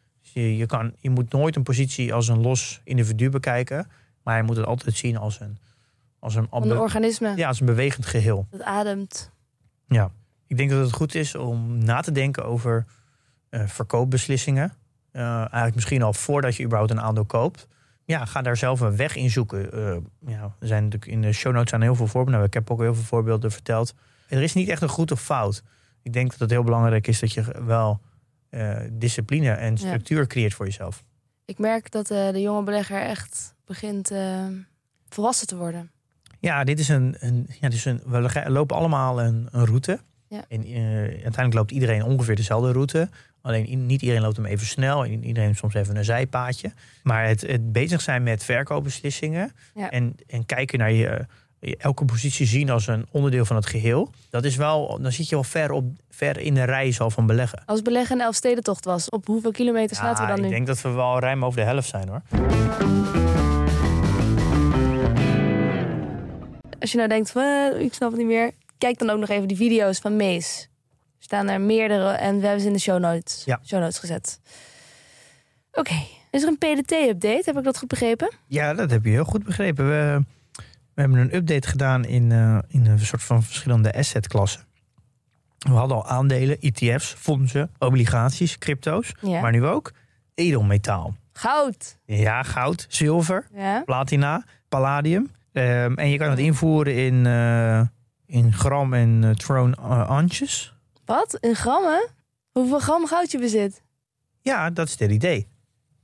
[0.40, 3.88] Je, je, kan, je moet nooit een positie als een los individu bekijken.
[4.22, 5.58] Maar je moet het altijd zien als een,
[6.18, 8.46] als een, organisme ja, als een bewegend geheel.
[8.50, 9.30] dat ademt.
[9.88, 10.10] Ja.
[10.46, 12.84] Ik denk dat het goed is om na te denken over
[13.48, 14.72] eh, verkoopbeslissingen.
[15.10, 17.66] Eh, eigenlijk misschien al voordat je überhaupt een aandeel koopt.
[18.04, 19.72] Ja, ga daar zelf een weg in zoeken.
[19.72, 19.96] Eh,
[20.26, 22.44] ja, er zijn natuurlijk in de show notes aan heel veel voorbeelden.
[22.44, 23.94] Ik heb ook heel veel voorbeelden verteld.
[24.28, 25.62] Er is niet echt een goed of fout.
[26.02, 28.00] Ik denk dat het heel belangrijk is dat je wel
[28.50, 31.04] eh, discipline en structuur creëert voor jezelf.
[31.44, 34.46] Ik merk dat eh, de jonge belegger echt begint eh,
[35.08, 35.90] volwassen te worden.
[36.40, 40.00] Ja, dit is een, een, ja, dus een we lopen allemaal een, een route.
[40.28, 40.44] Ja.
[40.48, 40.64] En
[41.04, 43.08] uiteindelijk loopt iedereen ongeveer dezelfde route.
[43.40, 45.04] Alleen niet iedereen loopt hem even snel.
[45.04, 46.72] En iedereen heeft soms even een zijpaadje.
[47.02, 49.52] Maar het, het bezig zijn met verkoopbeslissingen.
[49.74, 49.90] Ja.
[49.90, 51.26] En, en kijken naar je
[51.78, 54.10] elke positie zien als een onderdeel van het geheel.
[54.30, 57.26] Dat is wel, dan zit je wel ver, op, ver in de reis al van
[57.26, 57.62] beleggen.
[57.66, 60.48] Als beleggen een Elfstedentocht was, op hoeveel kilometer zaten we dan ik nu?
[60.50, 62.22] denk dat we wel ruim over de helft zijn hoor.
[66.80, 68.50] Als je nou denkt, eh, ik snap het niet meer.
[68.78, 70.68] Kijk dan ook nog even die video's van Mees.
[71.18, 73.60] Er staan er meerdere en we hebben ze in de show notes, Ja.
[73.64, 74.40] show notes gezet.
[75.72, 75.94] Oké,
[76.30, 77.42] is er een PDT-update?
[77.44, 78.30] Heb ik dat goed begrepen?
[78.46, 79.88] Ja, dat heb je heel goed begrepen.
[79.88, 80.24] We,
[80.96, 84.60] we hebben een update gedaan in, eh, in een soort van verschillende assetklassen.
[85.58, 89.14] We hadden al aandelen, ETF's, fondsen, obligaties, crypto's.
[89.20, 89.40] Ja.
[89.40, 89.92] Maar nu ook
[90.34, 91.14] edelmetaal.
[91.32, 91.98] Goud.
[92.04, 93.82] Ja, goud, zilver, Ja.
[93.84, 95.30] platina, palladium.
[95.52, 97.80] Ehm, en je kan het invoeren in, eh,
[98.26, 99.74] in gram en uh, troon
[100.06, 100.74] antjes.
[101.04, 101.36] Wat?
[101.40, 102.08] In grammen?
[102.52, 103.82] Hoeveel gram goud je bezit?
[104.40, 105.48] Ja, dat is het idee.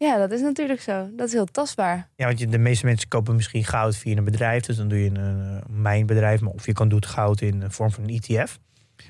[0.03, 1.09] Ja, dat is natuurlijk zo.
[1.17, 2.09] Dat is heel tastbaar.
[2.17, 4.63] Ja, want je, de meeste mensen kopen misschien goud via een bedrijf.
[4.65, 6.41] Dus dan doe je een, een mijnbedrijf.
[6.41, 8.59] Maar of je kan doet goud in de vorm van een ETF.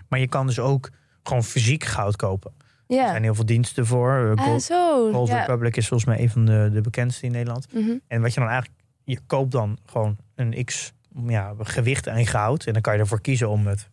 [0.09, 0.91] Maar je kan dus ook
[1.23, 2.53] gewoon fysiek goud kopen.
[2.87, 3.09] Er Ja.
[3.09, 4.21] zijn heel veel diensten voor.
[4.25, 5.13] Uh, Ah, Gold, zo.
[5.13, 5.39] Gold ja.
[5.41, 7.73] Republic is volgens mij een van de, de bekendste in Nederland.
[7.73, 7.91] Mhm.
[8.09, 8.81] En wat je dan eigenlijk...
[9.05, 10.93] Je koopt dan gewoon een x
[11.27, 12.65] ja, gewicht aan goud.
[12.67, 13.89] En dan kan je ervoor kiezen om het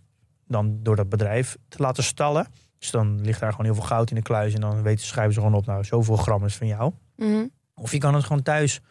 [0.47, 2.47] dan door dat bedrijf te laten stallen.
[2.79, 4.53] Dus dan ligt daar gewoon heel veel goud in de kluis.
[4.53, 6.93] En dan weten, schrijven ze gewoon op, nou, zoveel gram is van jou.
[7.15, 7.45] Mhm.
[7.75, 8.81] Of je kan het gewoon thuis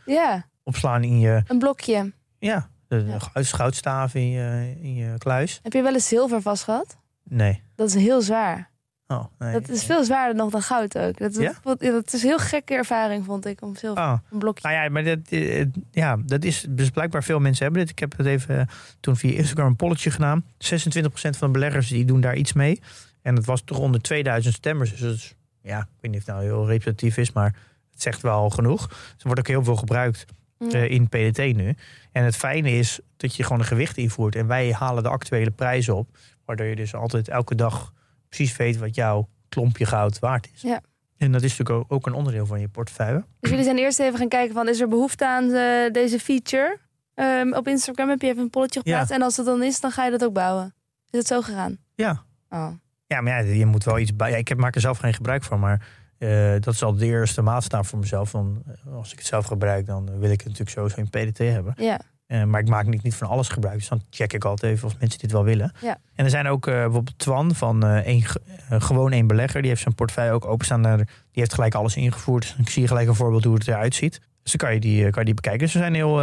[0.63, 2.13] opslaan in je, een blokje.
[2.39, 3.19] ja, de Ja.
[3.19, 5.61] goud- goudstaaf in je, in je kluis.
[5.63, 6.97] Heb je wel eens zilver vast gehad?
[7.25, 7.63] Nee.
[7.75, 8.71] Dat is heel zwaar.
[9.07, 9.53] Oh, nee.
[9.53, 11.19] Dat is veel zwaarder nog dan goud ook.
[11.19, 11.53] Dat, Ja?
[11.63, 14.03] dat, dat is een heel gekke ervaring, vond ik, om zilver.
[14.03, 14.19] Oh.
[14.31, 14.69] Een blokje.
[14.69, 17.91] Nou ja, maar dat, eh, ja, dat is dus blijkbaar veel mensen hebben dit.
[17.91, 18.67] Ik heb het even eh,
[19.01, 20.45] toen via Instagram een polletje gedaan.
[20.59, 22.81] 26% van de beleggers die doen daar iets mee.
[23.29, 24.97] En het was toch onder 2000 stemmers.
[24.97, 27.55] Dus ja, ik weet niet of het nou heel representatief is, maar
[27.91, 28.83] het zegt wel genoeg.
[28.91, 30.25] Er wordt ook heel veel gebruikt
[30.71, 31.75] eh, in PDT nu.
[32.13, 34.37] En het fijne is dat je gewoon een gewicht invoert.
[34.37, 36.17] En wij halen de actuele prijzen op.
[36.45, 37.93] Waardoor je dus altijd elke dag
[38.29, 40.63] precies weet wat jouw klompje goud waard is.
[40.63, 40.81] Ja.
[41.17, 43.25] En dat is natuurlijk ook- een onderdeel van je portefeuille.
[43.41, 46.79] Dus jullie zijn eerst even gaan kijken van, is er behoefte aan eh, deze feature?
[47.15, 48.91] Ehm, op Instagram heb je even een polletje Ja.
[48.91, 49.13] geplaatst.
[49.15, 50.75] En als dat dan is, dan ga je dat ook bouwen.
[51.11, 51.79] Is het zo gegaan?
[51.95, 52.23] Ja.
[52.51, 52.71] Oh.
[53.09, 54.31] Ja, maar ja, je moet wel iets bij.
[54.31, 55.87] Ja, ik heb, maak er zelf geen gebruik van, maar
[56.19, 58.31] eh, dat zal de eerste maatstaf voor mezelf.
[58.31, 61.39] Van, eh, als ik het zelf gebruik, dan wil ik het natuurlijk sowieso in PDT
[61.39, 61.75] hebben.
[61.77, 62.01] Ja.
[62.27, 63.77] Eh, maar ik maak niet, niet van alles gebruik.
[63.79, 65.73] Dus dan check ik altijd even of mensen dit wel willen.
[65.81, 65.99] Ja.
[66.15, 69.61] En er zijn ook eh, bijvoorbeeld Twan van één ge- gewoon één belegger.
[69.61, 70.83] Die heeft zijn portefeuille ook openstaan.
[70.97, 72.43] Die heeft gelijk alles ingevoerd.
[72.43, 74.21] Dus ik zie gelijk een voorbeeld hoe het eruit ziet.
[74.43, 75.61] Dus dan kan je die, kan je die bekijken.
[75.65, 76.17] Dus we zijn heel,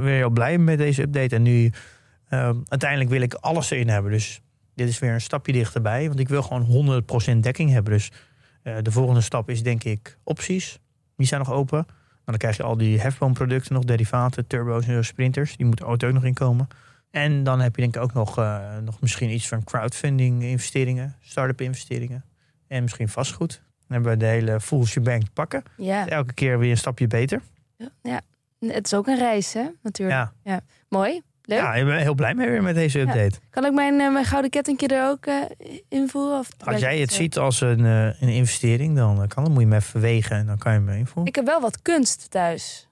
[0.00, 1.34] weer heel blij met deze update.
[1.34, 1.72] En nu
[2.68, 4.12] uiteindelijk wil ik alles erin hebben.
[4.12, 4.40] Dus
[4.74, 6.06] dit is weer een stapje dichterbij.
[6.06, 7.02] Want ik wil gewoon
[7.34, 7.92] 100% dekking hebben.
[7.92, 8.10] Dus
[8.62, 10.78] eh, de volgende stap is denk ik opties.
[11.16, 11.84] Die zijn nog open.
[11.86, 15.56] Maar dan krijg je al die hefboomproducten nog, derivaten, turbo's en sprinters.
[15.56, 16.68] Die moeten auto ook nog inkomen.
[17.10, 21.16] En dan heb je denk ik ook nog, eh, nog misschien iets van crowdfunding investeringen,
[21.20, 22.24] start-up investeringen.
[22.66, 23.62] En misschien vastgoed.
[23.86, 25.62] Dan hebben we de hele full shebang te pakken.
[25.76, 26.08] Ja.
[26.08, 27.42] Elke keer weer een stapje beter.
[28.02, 28.20] ja.
[28.58, 29.66] Het is ook een reis, hè?
[29.82, 30.30] Natuurlijk.
[30.42, 31.22] Ja, Mooi.
[31.52, 31.62] Leuk.
[31.62, 33.38] ja ik ben heel blij mee weer met deze update.
[33.50, 35.34] Kan ik mijn, eh, mijn gouden kettingje er ook eh,
[35.88, 36.38] invoeren?
[36.38, 39.68] Of Als jij het ziet als een, eh, een investering, dan kan dan moet je
[39.68, 41.26] hem even wegen en dan kan je hem invoeren.
[41.26, 42.86] Ik heb wel wat kunst thuis.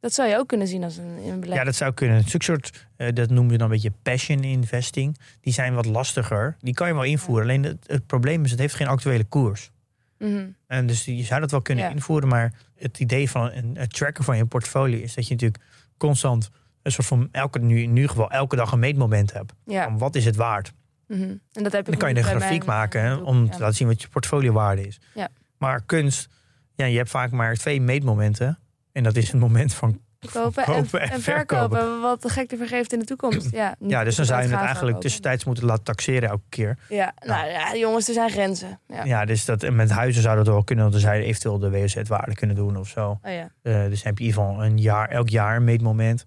[0.00, 1.54] Dat zou je ook kunnen zien als een, een belegging.
[1.54, 2.16] Ja, dat zou kunnen.
[2.16, 5.16] Het een soort, dat noemen we dan een beetje passion investing.
[5.40, 6.56] Die zijn wat lastiger.
[6.60, 7.42] Die kan je wel invoeren.
[7.44, 9.70] Alleen het, het probleem is, het heeft geen actuele koers.
[10.18, 10.46] Mhm.
[10.66, 11.90] En dus je zou dat wel kunnen Ja.
[11.90, 12.28] invoeren.
[12.28, 15.62] Maar het idee van een, een tracker van je portfolio is dat je natuurlijk
[15.96, 16.50] constant
[16.84, 19.52] een soort van elke, nu, in ieder geval elke dag een meetmoment hebt.
[19.64, 19.84] Ja.
[19.84, 20.72] Van wat is het waard?
[21.06, 21.22] Mhm.
[21.52, 23.50] En dat heb ik Dan kan je nu een grafiek mijn, maken hè, om Ja.
[23.50, 25.00] te laten zien wat je portfoliowaarde is.
[25.14, 25.28] Ja.
[25.58, 26.28] Maar kunst,
[26.74, 28.58] ja, je hebt vaak maar twee meetmomenten.
[28.92, 30.00] En dat is het moment van
[30.32, 31.68] Kopen en, Kopen en en verkopen.
[31.78, 32.00] verkopen.
[32.00, 33.50] Wat de gek ervoor geeft in de toekomst.
[33.50, 35.00] Ja, Ja, dus dan zou je het eigenlijk verkopen.
[35.00, 36.78] tussentijds moeten laten taxeren elke keer.
[36.88, 38.80] Ja, nou ja, jongens, er zijn grenzen.
[38.88, 39.04] Ja.
[39.04, 41.58] Ja, dus dat, en met huizen zou dat wel kunnen, want dan zou je eventueel
[41.58, 43.18] de WOZ-waarde kunnen doen of zo.
[43.22, 43.50] Oh ja.
[43.62, 46.24] Eh, dus heb je in ieder geval een jaar, elk jaar een meetmoment.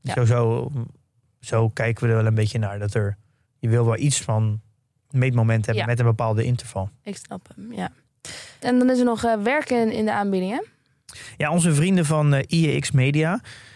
[0.00, 0.12] Ja.
[0.14, 0.70] Zo, zo,
[1.40, 2.78] zo kijken we er wel een beetje naar.
[2.78, 3.16] Dat er,
[3.58, 4.60] je wil wel iets van
[5.10, 5.90] meetmoment hebben Ja.
[5.90, 6.90] met een bepaalde interval.
[7.02, 7.90] Ik snap hem, ja.
[8.60, 10.60] En dan is er nog eh, werken in de aanbieding, hè?
[11.36, 13.30] Ja, onze vrienden van eh, IEX Media.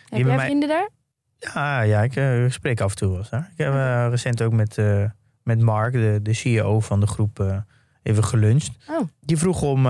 [0.08, 0.88] Heb jij mij- vrienden daar?
[1.38, 3.50] Ja, ja ik eh, spreek af en toe wel eens daar.
[3.56, 3.72] Ik heb
[4.10, 4.78] recent ook met,
[5.42, 7.62] met Mark, de, de CEO van de groep,
[8.02, 8.70] even geluncht.
[8.90, 9.00] Oh.
[9.20, 9.87] Die vroeg om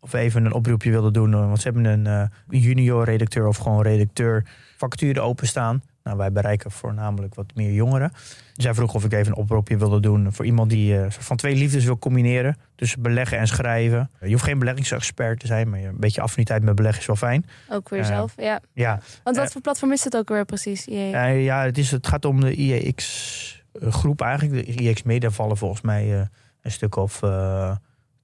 [0.00, 1.30] of we even een oproepje wilden doen.
[1.30, 4.46] Want ze hebben een junior redacteur of gewoon redacteur
[4.88, 5.82] vacature openstaan.
[6.02, 8.12] Nou, wij bereiken voornamelijk wat meer jongeren.
[8.54, 11.36] Dus hij vroeg of ik even een oproepje wilde doen voor iemand die eh, van
[11.36, 12.56] twee liefdes wil combineren.
[12.76, 14.10] tussen beleggen en schrijven.
[14.20, 17.44] Je hoeft geen beleggingsexpert te zijn, maar een beetje affiniteit met beleggen is wel fijn.
[17.68, 18.60] Ook voor Eh, jezelf, ja.
[18.72, 20.86] Ja, Want wat eh, voor platform is het ook weer precies?
[20.86, 21.12] IE?
[21.12, 24.66] eh, ja, het, is, het gaat om de IEX eh, groep eigenlijk.
[24.66, 26.26] De IEX Media vallen volgens mij eh,
[26.62, 27.76] een stuk of eh,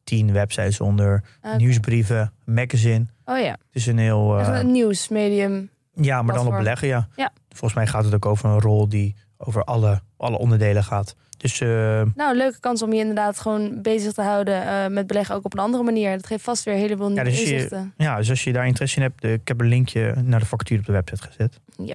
[0.05, 1.23] tien websites onder.
[1.41, 1.57] Ah.
[1.57, 3.07] Nieuwsbrieven, magazine.
[3.25, 4.39] Oh ja, Het is een heel...
[4.39, 5.71] eh, een nieuwsmedium.
[6.01, 7.09] Ja, maar dan op beleggen, ja.
[7.17, 7.31] Ja.
[7.49, 11.17] Volgens mij gaat het ook over een rol die over alle, alle onderdelen gaat.
[11.37, 11.69] Dus eh,
[12.15, 15.53] Nou, leuke kans om je inderdaad gewoon bezig te houden eh, met beleggen ook op
[15.53, 16.11] een andere manier.
[16.17, 17.93] Dat geeft vast weer een heleboel nieuwe dus je- inzichten.
[17.97, 20.47] ja, dus als je daar interesse in hebt, eh, ik heb een linkje naar de
[20.47, 21.61] vacature op de website gezet.
[21.77, 21.95] Ja.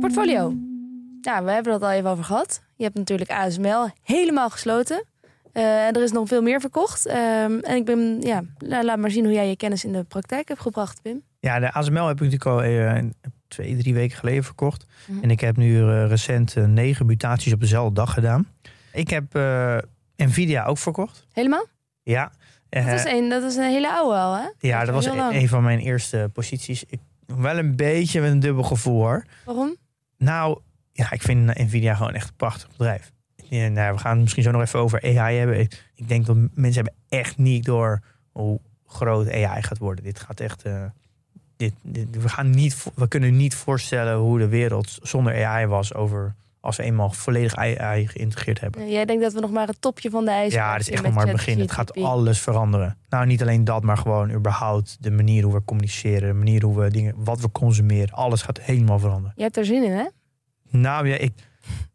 [0.00, 0.52] Portfolio.
[1.24, 2.60] Ja, we hebben het al even over gehad.
[2.76, 5.04] Je hebt natuurlijk ASML helemaal gesloten.
[5.52, 7.06] Eh, en er is nog veel meer verkocht.
[7.06, 10.04] Ehm, en ik ben, ja, la- laat maar zien hoe jij je kennis in de
[10.04, 11.22] praktijk hebt gebracht, Pim.
[11.40, 13.02] Ja, de ASML heb ik natuurlijk al eh,
[13.48, 14.86] twee, drie weken geleden verkocht.
[15.06, 15.22] Mhm.
[15.22, 18.48] En ik heb nu eh, recent negen mutaties op dezelfde dag gedaan.
[18.92, 19.24] Ik heb
[20.16, 21.26] Nvidia ook verkocht.
[21.32, 21.66] Helemaal?
[22.02, 22.32] Ja.
[22.68, 24.46] Dat is, een, dat is een hele oude al, hè?
[24.58, 26.84] ja, dat was een van mijn eerste posities.
[26.84, 29.24] Ik, wel een beetje met een dubbel gevoel hoor.
[29.44, 29.76] Waarom?
[30.18, 30.58] Nou,
[30.96, 33.12] ja, ik vind Nvidia gewoon echt een prachtig bedrijf.
[33.36, 35.60] Ja, nou, we gaan het misschien zo nog even over AI hebben.
[35.94, 38.00] Ik, denk dat mensen hebben echt niet door
[38.32, 40.04] hoe groot AI gaat worden.
[40.04, 40.62] Dit gaat echt.
[40.62, 40.84] eh,
[41.56, 45.94] dit, dit- we, gaan niet, we kunnen niet voorstellen hoe de wereld zonder AI was
[45.94, 48.90] over als we eenmaal volledig AI geïntegreerd hebben.
[48.90, 51.02] Jij denkt dat we nog maar het topje van de ijsberg Ja, het is echt
[51.02, 51.58] nog maar het begin.
[51.60, 52.96] Het gaat alles veranderen.
[53.08, 56.80] Nou, niet alleen dat, maar gewoon überhaupt de manier hoe we communiceren, de manier hoe
[56.80, 58.14] we dingen, wat we consumeren.
[58.14, 59.32] Alles gaat helemaal veranderen.
[59.36, 60.06] Je hebt er zin in, hè?
[60.76, 61.32] Nou ja, ik,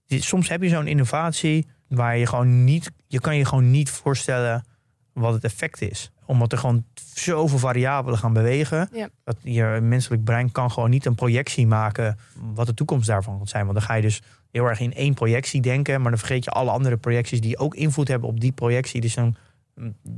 [0.08, 4.66] soms heb je zo'n innovatie waar je gewoon niet, je kan je gewoon niet voorstellen
[5.14, 6.12] wat het effect is.
[6.26, 8.90] Omdat er gewoon zoveel variabelen gaan bewegen.
[8.94, 9.10] Ja.
[9.24, 12.18] Dat je menselijk brein kan gewoon niet een projectie maken
[12.54, 13.66] wat de toekomst daarvan gaat zijn.
[13.66, 14.22] Want dan ga je dus
[14.52, 17.76] heel erg in één projectie denken, maar dan vergeet je alle andere projecties die ook
[17.76, 19.02] invloed hebben op die projectie.
[19.02, 19.36] Dus dan,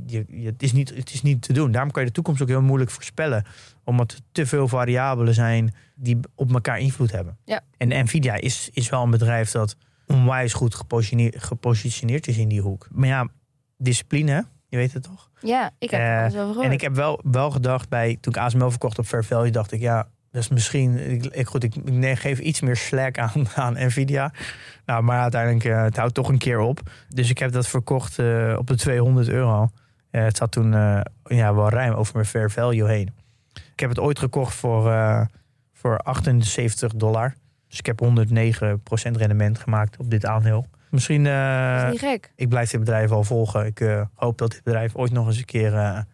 [0.06, 1.72] je, je- het, is niet, het is niet te doen.
[1.72, 3.44] Daarom kan je de toekomst ook heel moeilijk voorspellen.
[3.84, 7.38] Omdat er te veel variabelen zijn die op elkaar invloed hebben.
[7.44, 7.60] Ja.
[7.76, 12.60] En Nvidia is, is wel een bedrijf dat onwijs goed gepositioneerd, gepositioneerd is in die
[12.60, 12.88] hoek.
[12.90, 13.28] Maar ja,
[13.76, 15.30] discipline, je weet het toch?
[15.40, 16.64] Ja, ik heb over gehoord.
[16.66, 19.72] En ik heb wel, wel gedacht bij, toen ik ASML verkocht op Fair Value, dacht
[19.72, 21.74] ik, ja, is misschien, ik, ik, goed, ik,
[22.18, 24.32] geef iets meer slack aan, aan Nvidia.
[24.86, 26.80] Nou, maar uiteindelijk, eh, het houdt toch een keer op.
[27.08, 29.68] Dus ik heb dat verkocht eh, op de 200 euro.
[30.10, 30.72] Eh, het zat toen
[31.24, 33.10] ja, wel ruim over mijn Fair Value heen.
[33.52, 34.82] Ik heb het ooit gekocht voor,
[35.72, 37.34] voor 78 dollar.
[37.68, 40.66] Dus ik heb 109% rendement gemaakt op dit aandeel.
[40.90, 42.32] Misschien, dat is niet gek.
[42.36, 43.66] ik blijf dit bedrijf al volgen.
[43.66, 46.04] Ik hoop dat dit bedrijf ooit nog eens een keer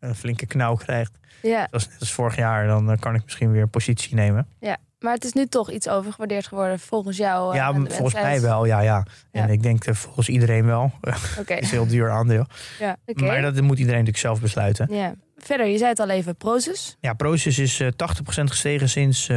[0.00, 1.18] een flinke knauw krijgt.
[1.42, 4.46] Ja, Zoals net als vorig jaar, dan eh, kan ik misschien weer positie nemen.
[4.60, 7.50] ja, maar het is nu toch iets overgewaardeerd geworden volgens jou.
[7.50, 9.06] eh, ja, volgens mij wel, ja, ja.
[9.30, 9.52] En Ja.
[9.52, 10.82] ik denk eh, volgens iedereen wel.
[11.40, 12.46] Oké, Het is een heel duur aandeel.
[12.78, 12.96] ja.
[13.14, 14.94] Maar dat moet iedereen natuurlijk zelf besluiten.
[14.94, 15.14] Ja.
[15.36, 16.96] Verder, je zei het al even, Prozus.
[17.00, 19.30] Ja, Proces is eh 80% gestegen sinds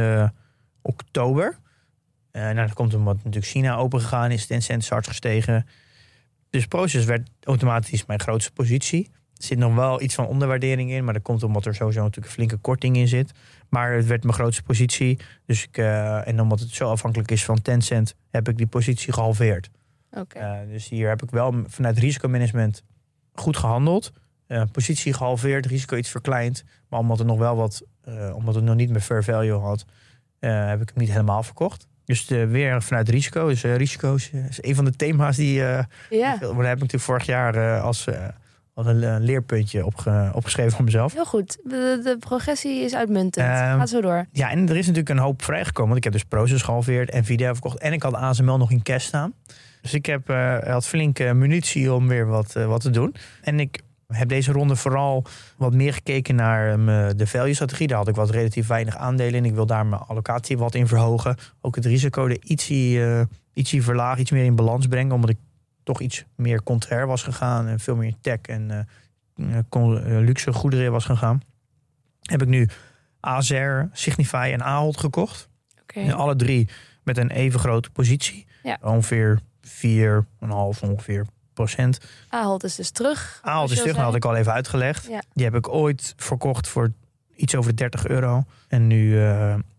[0.82, 1.58] oktober.
[2.32, 4.46] Nou, dat komt omdat natuurlijk China open gegaan is.
[4.46, 5.66] Tencent is hard gestegen.
[6.50, 9.10] Dus Proces werd automatisch mijn grootste positie.
[9.40, 11.04] Er zit nog wel iets van onderwaardering in.
[11.04, 13.32] Maar dat komt omdat er sowieso natuurlijk een flinke korting in zit.
[13.68, 15.18] Maar het werd mijn grootste positie.
[15.46, 18.14] Dus ik, eh, en omdat het zo afhankelijk is van Tencent...
[18.30, 19.70] heb ik die positie gehalveerd.
[20.10, 20.38] Oké.
[20.38, 22.82] Eh, dus hier heb ik wel vanuit risicomanagement
[23.32, 24.12] goed gehandeld.
[24.46, 26.64] Eh, positie gehalveerd, risico iets verkleind.
[26.88, 27.82] Maar omdat het nog wel wat,
[28.34, 29.84] omdat het nog niet meer fair value had,
[30.40, 31.88] heb ik hem niet helemaal verkocht.
[32.04, 33.48] Dus weer vanuit risico.
[33.48, 34.30] Dus eh, risico is,
[34.60, 35.54] een van de thema's die.
[35.54, 38.06] ja, daar heb ik natuurlijk vorig jaar als,
[38.74, 41.12] als een leerpuntje opge- opgeschreven voor mezelf.
[41.12, 41.58] heel goed.
[41.64, 43.46] De, de progressie is uitmuntend.
[43.46, 44.26] Ehm, Gaat zo door.
[44.32, 45.86] Ja, en er is natuurlijk een hoop vrijgekomen.
[45.92, 47.78] Want ik heb dus Proces gehalveerd, Nvidia verkocht.
[47.78, 49.32] En ik had ASML nog in cash staan.
[49.82, 53.14] Dus ik heb, eh, had flinke munitie om weer wat, eh, wat te doen.
[53.42, 55.24] En ik heb deze ronde vooral
[55.56, 57.86] wat meer gekeken naar eh, de value-strategie.
[57.86, 59.44] Daar had ik wat relatief weinig aandelen in.
[59.44, 61.36] Ik wil daar mijn allocatie wat in verhogen.
[61.60, 63.00] Ook het risico er ietsie,
[63.54, 65.12] ietsie verlagen, iets meer in balans brengen.
[65.14, 65.36] Omdat ik
[65.90, 67.68] toch iets meer contrair was gegaan.
[67.68, 68.78] En veel meer tech en eh,
[69.48, 71.42] eh, eh, luxe goederen was gegaan.
[72.20, 72.68] Heb ik nu
[73.20, 75.48] AZR, Signify en Ahold gekocht.
[75.82, 76.00] Oké.
[76.00, 76.68] En alle drie
[77.02, 78.46] met een even grote positie.
[78.62, 78.78] Ja.
[78.82, 81.98] Ongeveer 4,5 ongeveer procent.
[82.28, 83.40] Ahold is dus terug.
[83.42, 84.24] Ahold is terug, dat had zei.
[84.24, 85.06] ik al even uitgelegd.
[85.06, 85.22] Ja.
[85.32, 86.92] Die heb ik ooit verkocht voor
[87.36, 88.44] iets over de 30 euro.
[88.68, 89.18] En nu,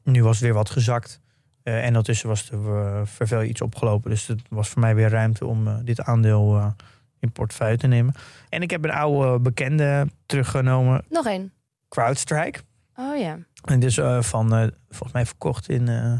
[0.03, 1.19] nu was het weer wat gezakt.
[1.63, 4.09] Eh, en ondertussen was de uh, vervel iets opgelopen.
[4.09, 6.67] Dus het was voor mij weer ruimte om eh, dit aandeel eh,
[7.19, 8.13] in portefeuille te nemen.
[8.49, 11.53] En ik heb een oude bekende teruggenomen, Nog één.
[11.89, 12.59] CrowdStrike.
[12.95, 13.37] Oh ja.
[13.65, 16.13] En dus eh, van, eh, volgens mij verkocht in eh,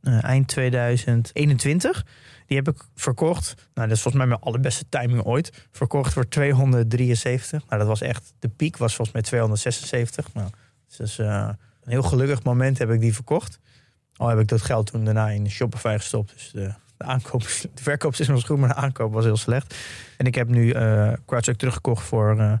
[0.00, 2.04] eh, eind 2021.
[2.46, 3.54] Die heb ik verkocht.
[3.74, 5.66] Nou, dat is volgens mij mijn allerbeste timing ooit.
[5.70, 7.66] Verkocht voor 273.
[7.66, 10.32] Nou, dat was echt, de piek was volgens mij 276.
[10.34, 10.48] Nou,
[10.96, 11.48] dus eh,
[11.82, 13.58] een heel gelukkig moment heb ik die verkocht.
[14.20, 16.32] Al heb ik dat geld toen daarna in Shopify gestopt.
[16.32, 17.40] Dus de, de, aankoop,
[17.74, 19.74] de verkoop is nog goed, maar de aankoop was heel slecht.
[20.16, 22.52] En ik heb nu eh CrowdStrike teruggekocht voor eh,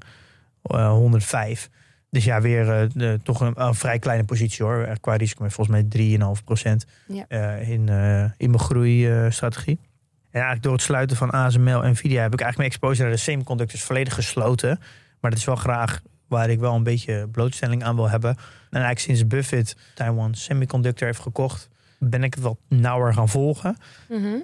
[0.62, 1.70] eh, 105.
[2.10, 4.82] Dus ja, weer eh, de, toch een, een vrij kleine positie hoor.
[4.82, 7.26] Eh, Qua risico met volgens mij 3,5 procent Ja.
[7.56, 9.78] in, eh, in mijn groeistrategie.
[9.82, 13.12] en eigenlijk door het sluiten van ASML en Nvidia heb ik eigenlijk mijn exposure naar
[13.16, 14.78] de semiconductors volledig gesloten.
[15.20, 16.00] Maar dat is wel graag
[16.30, 18.30] waar ik wel een beetje blootstelling aan wil hebben.
[18.30, 18.38] En
[18.82, 21.68] eigenlijk sinds Buffett Taiwan Semiconductor heeft gekocht,
[21.98, 23.76] ben ik het wat nauwer gaan volgen.
[24.08, 24.36] Mhm.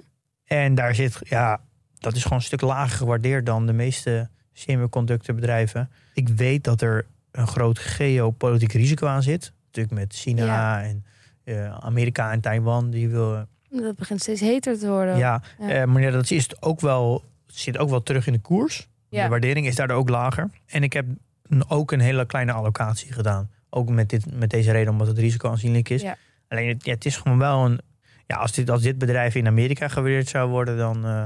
[0.45, 1.59] En daar zit, ja,
[1.99, 5.89] dat is gewoon een stuk lager gewaardeerd dan de meeste semiconductorbedrijven.
[6.13, 9.51] Ik weet dat er een groot geopolitiek risico aan zit.
[9.65, 10.83] Natuurlijk met China Ja.
[10.83, 11.05] en
[11.43, 12.89] eh, Amerika en Taiwan.
[12.89, 15.17] Die wil, Dat begint steeds heter te worden.
[15.17, 15.69] ja, Ja.
[15.69, 18.87] eh, maar ja, dat is het ook wel, zit ook wel terug in de koers.
[19.09, 19.23] Ja.
[19.23, 20.49] De waardering is daardoor ook lager.
[20.65, 21.05] En ik heb
[21.67, 23.49] ook een hele kleine allocatie gedaan.
[23.69, 26.01] Ook met, dit, met deze reden, omdat het risico aanzienlijk is.
[26.01, 26.17] Ja.
[26.47, 27.79] Alleen het, ja, het is gewoon wel een.
[28.25, 31.23] Ja, als dit, als dit bedrijf in Amerika gewaardeerd zou worden, dan eh,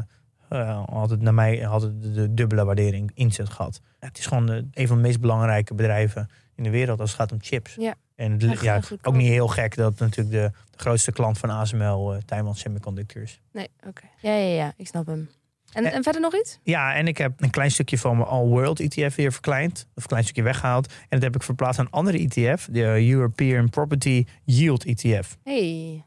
[0.50, 3.82] eh, had het naar mij had het de, dubbele waardering inzet gehad.
[4.00, 7.32] Het is gewoon een van de meest belangrijke bedrijven in de wereld als het gaat
[7.32, 7.76] om chips.
[7.76, 7.96] Ja.
[8.16, 12.14] En het- ja, ook niet heel gek dat natuurlijk de, de grootste klant van ASML,
[12.14, 13.40] eh Taiwan Semiconductors.
[13.52, 14.04] Nee, oké.
[14.22, 15.30] Ja, ja, ja, ik snap hem.
[15.74, 16.60] En, Eh, en verder nog iets?
[16.64, 19.88] Ja, en ik heb een klein stukje van mijn All World ETF weer verkleind.
[19.96, 20.88] Of een klein stukje weggehaald.
[20.88, 22.68] En dat heb ik verplaatst aan een andere ETF.
[22.72, 25.38] De European Property Yield ETF.
[25.44, 26.06] Hey.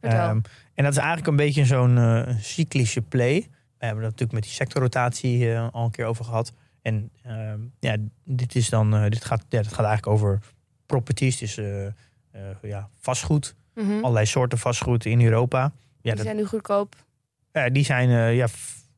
[0.00, 0.40] Ehm,
[0.74, 3.34] en dat is eigenlijk een beetje zo'n eh, cyclische play.
[3.78, 6.52] We hebben dat natuurlijk met die sectorrotatie eh, al een keer over gehad.
[6.82, 10.38] En ehm, ja, dit, is dan, dit, gaat, ja, dit gaat eigenlijk over
[10.86, 11.36] properties.
[11.38, 11.58] Dus
[12.62, 13.54] ja, vastgoed.
[13.74, 13.92] Mhm.
[13.92, 15.58] Allerlei soorten vastgoed in Europa.
[15.60, 15.70] Ja,
[16.00, 16.94] Die dat, zijn nu goedkoop.
[17.52, 18.46] ja, die zijn ja,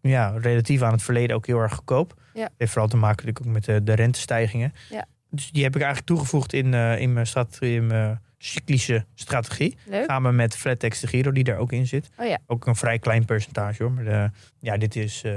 [0.09, 2.14] ja, relatief aan het verleden ook heel erg goedkoop.
[2.34, 2.48] Ja.
[2.57, 4.72] Heeft vooral te maken natuurlijk ook met de, de rentestijgingen.
[4.90, 5.07] Ja.
[5.30, 9.76] Dus die heb ik eigenlijk toegevoegd in, eh, in, mijn, strategie, in mijn cyclische strategie.
[9.84, 10.04] Leuk.
[10.04, 12.09] Samen met Flattex de Giro, die daar ook in zit.
[12.18, 12.38] Oh ja.
[12.46, 13.92] Ook een vrij klein percentage hoor.
[13.92, 15.32] Maar de, ja, dit is eh,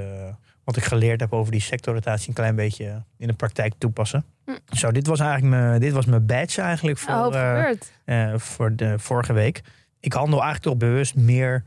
[0.63, 4.25] wat ik geleerd heb over die sectorrotatie een klein beetje in de praktijk toepassen.
[4.45, 4.51] Hm.
[4.75, 8.75] Zo, dit was eigenlijk mijn, dit was mijn badge eigenlijk voor, Oh, eh, eh, voor
[8.75, 9.61] de vorige week.
[9.99, 11.63] Ik handel eigenlijk toch bewust meer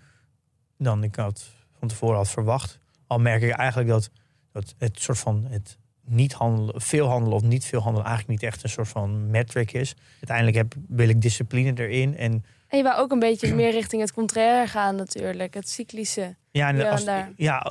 [0.79, 2.81] dan ik had van tevoren had verwacht.
[3.13, 4.11] Al merk ik eigenlijk dat,
[4.53, 8.51] dat het soort van het niet handelen, veel handelen of niet veel handelen eigenlijk niet
[8.51, 9.95] echt een soort van metric is.
[10.15, 14.03] Uiteindelijk heb, wil ik discipline erin en En je wou ook een beetje meer richting
[14.03, 15.55] het contraire gaan natuurlijk.
[15.55, 16.37] Het cyclische.
[16.51, 17.05] Ja, en Ja, als,
[17.37, 17.67] ja,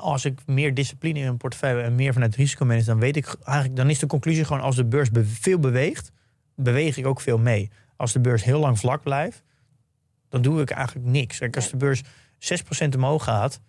[0.00, 3.76] als ik meer discipline in mijn portefeuille en meer vanuit risicomanagement, dan weet ik eigenlijk,
[3.76, 6.10] dan is de conclusie gewoon als de beurs be- veel beweegt,
[6.54, 7.70] beweeg ik ook veel mee.
[7.96, 9.42] Als de beurs heel lang vlak blijft,
[10.28, 11.38] dan doe ik eigenlijk niks.
[11.38, 12.02] Kijk, als de beurs
[12.38, 13.60] 6% omhoog gaat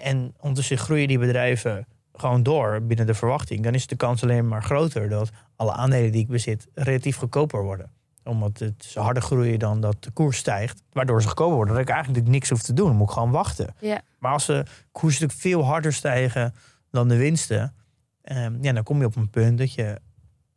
[0.00, 4.48] en ondertussen groeien die bedrijven gewoon door binnen de verwachting, dan is de kans alleen
[4.48, 7.90] maar groter dat alle aandelen die ik bezit relatief goedkoper worden
[8.26, 10.82] omdat het ze harder groeien dan dat de koers stijgt.
[10.92, 11.74] Waardoor ze goedkoper worden.
[11.74, 12.86] Dat ik eigenlijk niks hoef te doen.
[12.86, 13.74] Dan moet ik gewoon wachten.
[13.80, 14.00] Ja.
[14.18, 16.54] Maar als de koersen natuurlijk veel harder stijgen
[16.90, 17.74] dan de winsten.
[18.22, 20.00] ehm, ja, dan kom je op een punt dat je...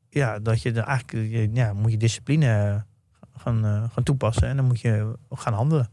[0.10, 1.50] Ja, dat je dan eigenlijk...
[1.54, 2.86] Ja, moet je discipline
[3.38, 4.48] gaan, eh, gaan toepassen.
[4.48, 5.90] En dan moet je gaan handelen.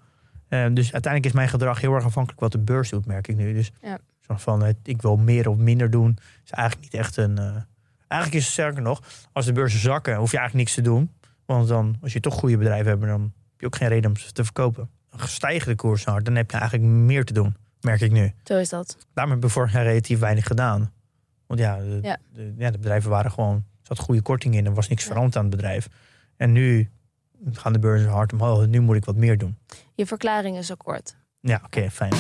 [0.49, 3.37] Ehm, dus uiteindelijk is mijn gedrag heel erg afhankelijk wat de beurs doet, merk ik
[3.37, 3.53] nu.
[3.53, 3.99] Dus Ja.
[4.21, 6.19] van, het, ik wil meer of minder doen.
[6.45, 7.39] Is eigenlijk niet echt een...
[7.39, 7.57] eh,
[8.09, 11.11] eigenlijk is het sterker nog, als de beurzen zakken, hoef je eigenlijk niks te doen.
[11.45, 14.17] Want dan, als je toch goede bedrijven hebt, dan heb je ook geen reden om
[14.17, 14.91] ze te verkopen.
[15.17, 18.33] Stijgen de koersen hard, dan heb je eigenlijk meer te doen, merk ik nu.
[18.45, 18.97] Zo is dat.
[19.15, 20.93] Daarom heb ik vorig jaar relatief weinig gedaan.
[21.47, 22.17] Want ja, de, Ja.
[22.33, 25.37] De, ja, de bedrijven waren gewoon, er zat goede korting in, er was niks veranderd
[25.37, 25.89] aan het bedrijf.
[26.37, 26.91] En nu
[27.53, 29.57] gaan de beurzen hard omhoog, nu moet ik wat meer doen.
[29.95, 31.17] Je verklaring is zo kort.
[31.41, 32.13] Ja, oké, fijn.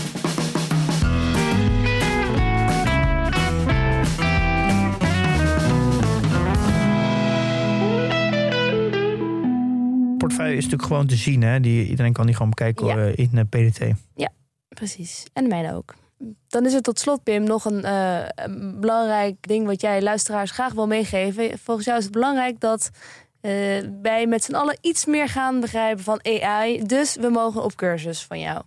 [10.19, 11.43] Portefeuille is natuurlijk gewoon te zien.
[11.43, 11.61] Hè?
[11.61, 12.97] Die, iedereen kan die gewoon bekijken Ja.
[12.97, 13.81] eh, in eh, PDT.
[14.69, 15.27] Precies.
[15.33, 15.95] En de mijne ook.
[16.49, 20.51] Dan is er tot slot, Pim, nog een, eh, een belangrijk ding wat jij luisteraars
[20.51, 21.59] graag wil meegeven.
[21.59, 22.91] Volgens jou is het belangrijk dat
[24.03, 26.83] wij met z'n allen iets meer gaan begrijpen van AI.
[26.87, 28.63] Dus we mogen op cursus van jou.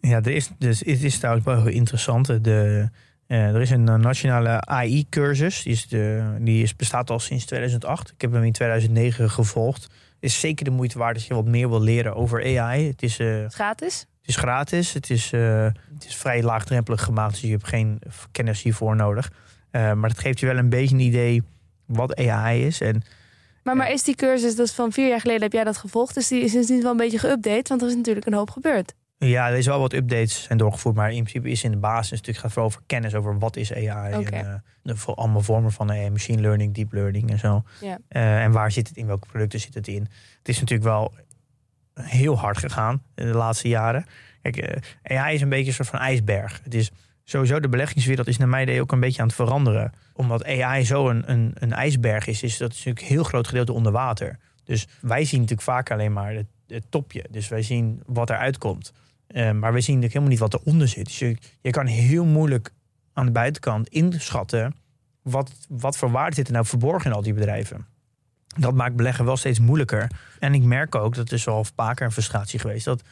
[0.00, 2.26] Ja, er is, dus, het is trouwens wel heel interessant.
[2.26, 2.88] De,
[3.26, 5.62] eh, er is een eh, nationale AI-cursus.
[5.62, 8.10] Die, is de, die is, bestaat al sinds 2008.
[8.10, 9.82] Ik heb hem in 2009 gevolgd.
[10.20, 12.86] Het is zeker de moeite waard als je wat meer wil leren over AI.
[12.86, 13.98] Het is, eh, Het is gratis.
[14.20, 14.92] het is gratis.
[14.92, 15.64] Het is, eh,
[15.94, 17.32] het is vrij laagdrempelig gemaakt.
[17.32, 17.98] Dus je hebt geen
[18.32, 19.32] kennis hiervoor nodig.
[19.70, 21.42] Eh, maar het geeft je wel een beetje een idee
[21.86, 22.80] wat AI is.
[22.80, 23.02] En
[23.66, 26.14] Maar, maar is die cursus, dat is van vier jaar geleden heb jij dat gevolgd.
[26.14, 27.68] Dus die is sindsdien wel een beetje geüpdate.
[27.68, 28.94] Want er is natuurlijk een hoop gebeurd.
[29.18, 32.10] Ja, er is wel wat updates zijn doorgevoerd, maar in principe is in de basis
[32.10, 34.30] natuurlijk gaat het vooral over kennis over wat is AI Oké.
[34.30, 37.62] en de, voor allemaal vormen van AI, machine learning, deep learning en zo.
[38.08, 39.06] Eh, en waar zit het in?
[39.06, 40.08] Welke producten zit het in?
[40.38, 41.14] Het is natuurlijk wel
[42.00, 44.06] heel hard gegaan in de laatste jaren.
[44.42, 46.60] Kijk, eh, AI is een beetje een soort van ijsberg.
[46.62, 46.90] Het is
[47.24, 50.84] sowieso de beleggingswereld is naar mijn idee ook een beetje aan het veranderen, omdat AI
[50.84, 54.38] zo een, een, een ijsberg is, is dat natuurlijk een heel groot gedeelte onder water.
[54.64, 56.34] Dus wij zien natuurlijk vaak alleen maar
[56.66, 57.24] het, topje.
[57.30, 58.92] Dus wij zien wat eruit komt.
[59.26, 61.04] Eh, maar we zien natuurlijk helemaal niet wat eronder zit.
[61.04, 62.72] Dus je, je kan heel moeilijk
[63.12, 64.74] aan de buitenkant inschatten...
[65.22, 67.86] Wat, wat voor waarde zit er nou verborgen in al die bedrijven.
[68.56, 70.10] Dat maakt beleggen wel steeds moeilijker.
[70.38, 72.84] En ik merk ook, dat is wel vaker een frustratie geweest...
[72.84, 73.02] dat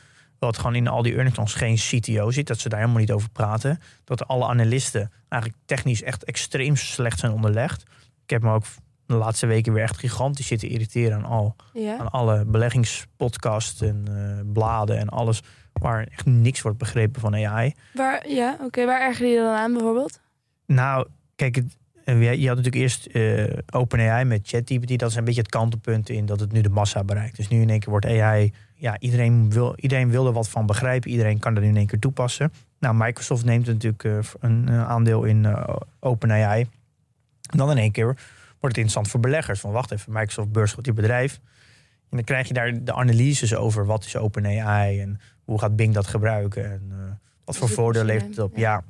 [0.44, 3.30] wat gewoon in al die earnings geen CTO zit, dat ze daar helemaal niet over
[3.30, 3.78] praten.
[4.04, 7.82] Dat alle analisten eigenlijk technisch echt extreem slecht zijn onderlegd.
[8.24, 8.64] Ik heb me ook
[9.06, 11.98] de laatste weken weer echt gigantisch zitten irriteren aan, al, Ja.
[11.98, 15.42] aan alle beleggingspodcasts en eh, bladen en alles
[15.72, 17.74] waar echt niks wordt begrepen van AI.
[17.92, 18.86] Waar, ja, oké.
[18.86, 20.20] Waar erger je dan aan bijvoorbeeld?
[20.66, 24.98] Nou, kijk, het, je had natuurlijk eerst eh OpenAI met ChatGPT.
[24.98, 27.36] Dat is een beetje het kantelpunt in dat het nu de massa bereikt.
[27.36, 28.52] Dus nu in één keer wordt AI...
[28.74, 31.10] Ja, iedereen wil, iedereen wil er wat van begrijpen.
[31.10, 32.52] Iedereen kan nu in één keer toepassen.
[32.78, 36.60] Nou, Microsoft neemt natuurlijk eh, een, eh, aandeel in eh, OpenAI.
[37.50, 39.60] En dan in één keer wordt het interessant voor beleggers.
[39.60, 41.40] Van wacht even, Microsoft beursgenoteerd die bedrijf.
[42.10, 45.94] En dan krijg je daar de analyses over wat is OpenAI en hoe gaat Bing
[45.94, 48.56] dat gebruiken en wat voor voordeel levert het op.
[48.56, 48.60] ja.
[48.60, 48.82] Ja.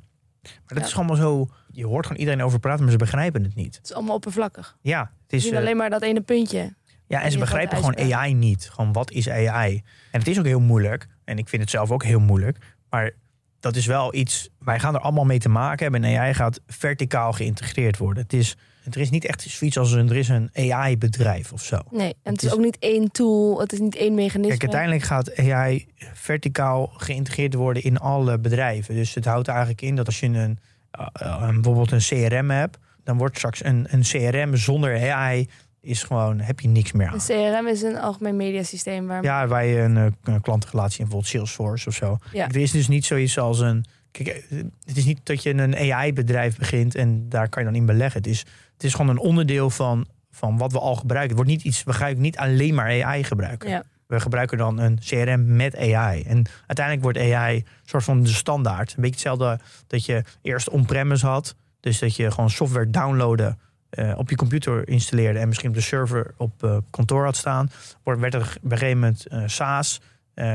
[0.43, 0.83] Maar dat Ja.
[0.85, 1.49] is gewoon zo.
[1.71, 3.75] Je hoort gewoon iedereen over praten, maar ze begrijpen het niet.
[3.75, 4.77] Het is allemaal oppervlakkig.
[4.81, 5.53] Ja, het is.
[5.53, 6.73] alleen maar dat ene puntje.
[7.15, 8.13] Ja, en ze begrijpen gewoon.
[8.13, 8.69] AI niet.
[8.71, 9.81] Gewoon wat is AI?
[10.11, 11.07] En het is ook heel moeilijk.
[11.23, 12.57] En ik vind het zelf ook heel moeilijk.
[12.89, 13.11] Maar
[13.59, 14.49] dat is wel iets.
[14.59, 16.03] Wij gaan er allemaal mee te maken hebben.
[16.03, 18.23] En AI gaat verticaal geïntegreerd worden.
[18.23, 18.57] Het is,
[18.91, 21.79] er is niet echt zoiets als een, er is een AI-bedrijf of zo.
[21.91, 23.59] Nee, en het Het is is- ook niet één tool.
[23.59, 24.57] Het is niet één mechanisme.
[24.57, 28.95] Kijk, uiteindelijk gaat AI verticaal geïntegreerd worden in alle bedrijven.
[28.95, 30.59] Dus het houdt eigenlijk in dat als je een,
[30.91, 31.99] eh, eh, bijvoorbeeld een
[32.29, 35.49] CRM hebt, dan wordt straks een, een CRM zonder AI
[35.85, 37.13] is gewoon heb je niks meer aan.
[37.13, 41.03] Een CRM is een algemeen mediasysteem waar Ja, waar je een, eh, een klantenrelatie in
[41.03, 42.17] bijvoorbeeld Salesforce of zo.
[42.31, 42.47] Ja.
[42.47, 43.85] Er is dus niet zoiets als een.
[44.11, 47.77] Kijk, eh, het is niet dat je een AI-bedrijf begint en daar kan je dan
[47.77, 48.21] in beleggen.
[48.21, 48.39] Het is,
[48.73, 51.35] het is gewoon een onderdeel van, van wat we al gebruiken.
[51.35, 53.69] Het wordt niet iets, we gaan niet alleen maar AI gebruiken.
[53.69, 53.83] Ja.
[54.07, 56.21] We gebruiken dan een CRM met AI.
[56.21, 58.89] En uiteindelijk wordt AI een soort van de standaard.
[58.89, 61.55] Een beetje hetzelfde dat je eerst on-premise had.
[61.79, 63.59] Dus dat je gewoon software downloaden,
[63.89, 67.69] eh, op je computer installeerde en misschien op de server op eh, kantoor had staan.
[68.03, 70.01] Werd er op een gegeven moment eh, SaaS.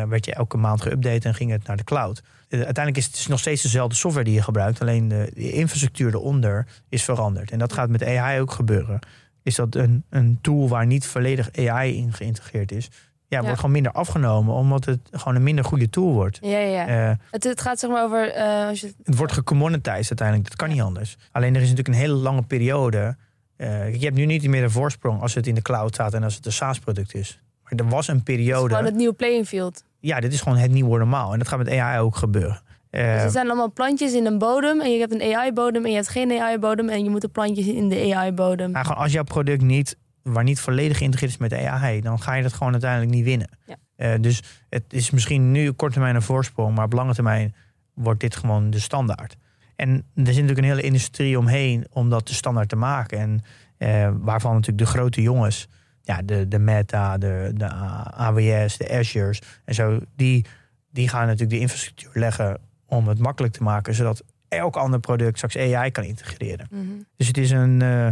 [0.09, 2.23] werd je elke maand geüpdate en ging het naar de cloud.
[2.49, 4.81] Uiteindelijk is het nog steeds dezelfde software die je gebruikt.
[4.81, 7.51] Alleen de, de infrastructuur eronder is veranderd.
[7.51, 8.99] En dat gaat met AI ook gebeuren.
[9.43, 12.89] Is dat een, een tool waar niet volledig AI in geïntegreerd is.
[13.31, 13.43] Ja, Ja.
[13.45, 14.55] wordt gewoon minder afgenomen.
[14.55, 16.39] Omdat het gewoon een minder goede tool wordt.
[16.43, 17.11] Ja, ja, ja.
[17.11, 18.33] Eh, Het, het gaat zeg maar over...
[18.33, 20.49] eh, als je, het wordt gecommoditized uiteindelijk.
[20.49, 21.17] Dat kan niet anders.
[21.33, 23.17] Alleen er is natuurlijk een hele lange periode.
[23.57, 26.23] eh, je hebt nu niet meer een voorsprong als het in de cloud staat en
[26.23, 27.41] als het een SaaS-product is.
[27.63, 28.69] Maar er was een het periode.
[28.69, 29.85] gewoon het nieuwe playing field.
[30.01, 31.33] Ja, dit is gewoon het nieuwe normaal.
[31.33, 32.61] En dat gaat met AI ook gebeuren.
[32.91, 34.81] Dus er zijn allemaal plantjes in een bodem.
[34.81, 36.89] En je hebt een AI-bodem en je hebt geen AI-bodem.
[36.89, 38.77] En je moet de plantjes in de AI-bodem.
[38.77, 42.43] gewoon als jouw product niet, waar niet volledig geïntegreerd is met AI, dan ga je
[42.43, 43.49] dat gewoon uiteindelijk niet winnen.
[43.67, 43.77] Ja.
[43.97, 47.55] Eh, dus het is misschien nu op korte termijn een voorsprong, maar op lange termijn
[47.95, 49.37] wordt dit gewoon de standaard.
[49.77, 53.19] En er zit natuurlijk een hele industrie omheen om dat de standaard te maken.
[53.19, 53.41] En
[53.77, 55.69] eh, waarvan natuurlijk de grote jongens,
[56.03, 57.69] ja, de, de Meta, de, de
[58.15, 60.45] AWS, de Azure's en zo, die,
[60.91, 65.37] die gaan natuurlijk de infrastructuur leggen om het makkelijk te maken, zodat elk ander product
[65.37, 66.67] straks AI kan integreren.
[66.71, 66.83] Mhm.
[67.17, 67.83] Dus het is een.
[67.83, 68.09] eh,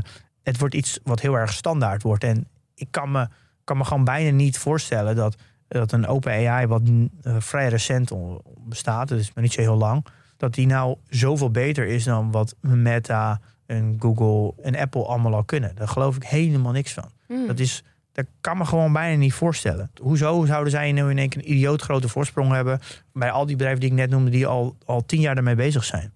[0.48, 2.24] het wordt iets wat heel erg standaard wordt.
[2.24, 3.28] En ik kan me,
[3.64, 5.36] kan me gewoon bijna niet voorstellen dat,
[5.68, 6.82] dat een open AI, wat
[7.22, 8.12] eh, vrij recent
[8.58, 12.54] bestaat, dus maar niet zo heel lang, dat die nou zoveel beter is dan wat
[12.60, 15.74] Meta en Google en Apple allemaal al kunnen.
[15.74, 17.10] Daar geloof ik helemaal niks van.
[17.26, 17.46] Hmm.
[17.46, 17.82] Dat is.
[18.12, 19.90] Dat kan me gewoon bijna niet voorstellen.
[20.00, 22.80] Hoezo zouden zij nu in één keer een idioot grote voorsprong hebben
[23.12, 25.84] bij al die bedrijven die ik net noemde, die al, al tien jaar daarmee bezig
[25.84, 26.12] zijn?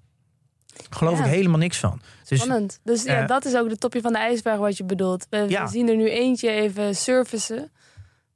[0.90, 1.24] Geloof Ja.
[1.24, 2.00] ik helemaal niks van.
[2.32, 2.80] Dus Spannend.
[2.84, 5.26] Dus ja, dat is ook de topje van de ijsberg wat je bedoelt.
[5.30, 5.66] We, Ja.
[5.66, 7.70] zien er nu eentje even surfacen.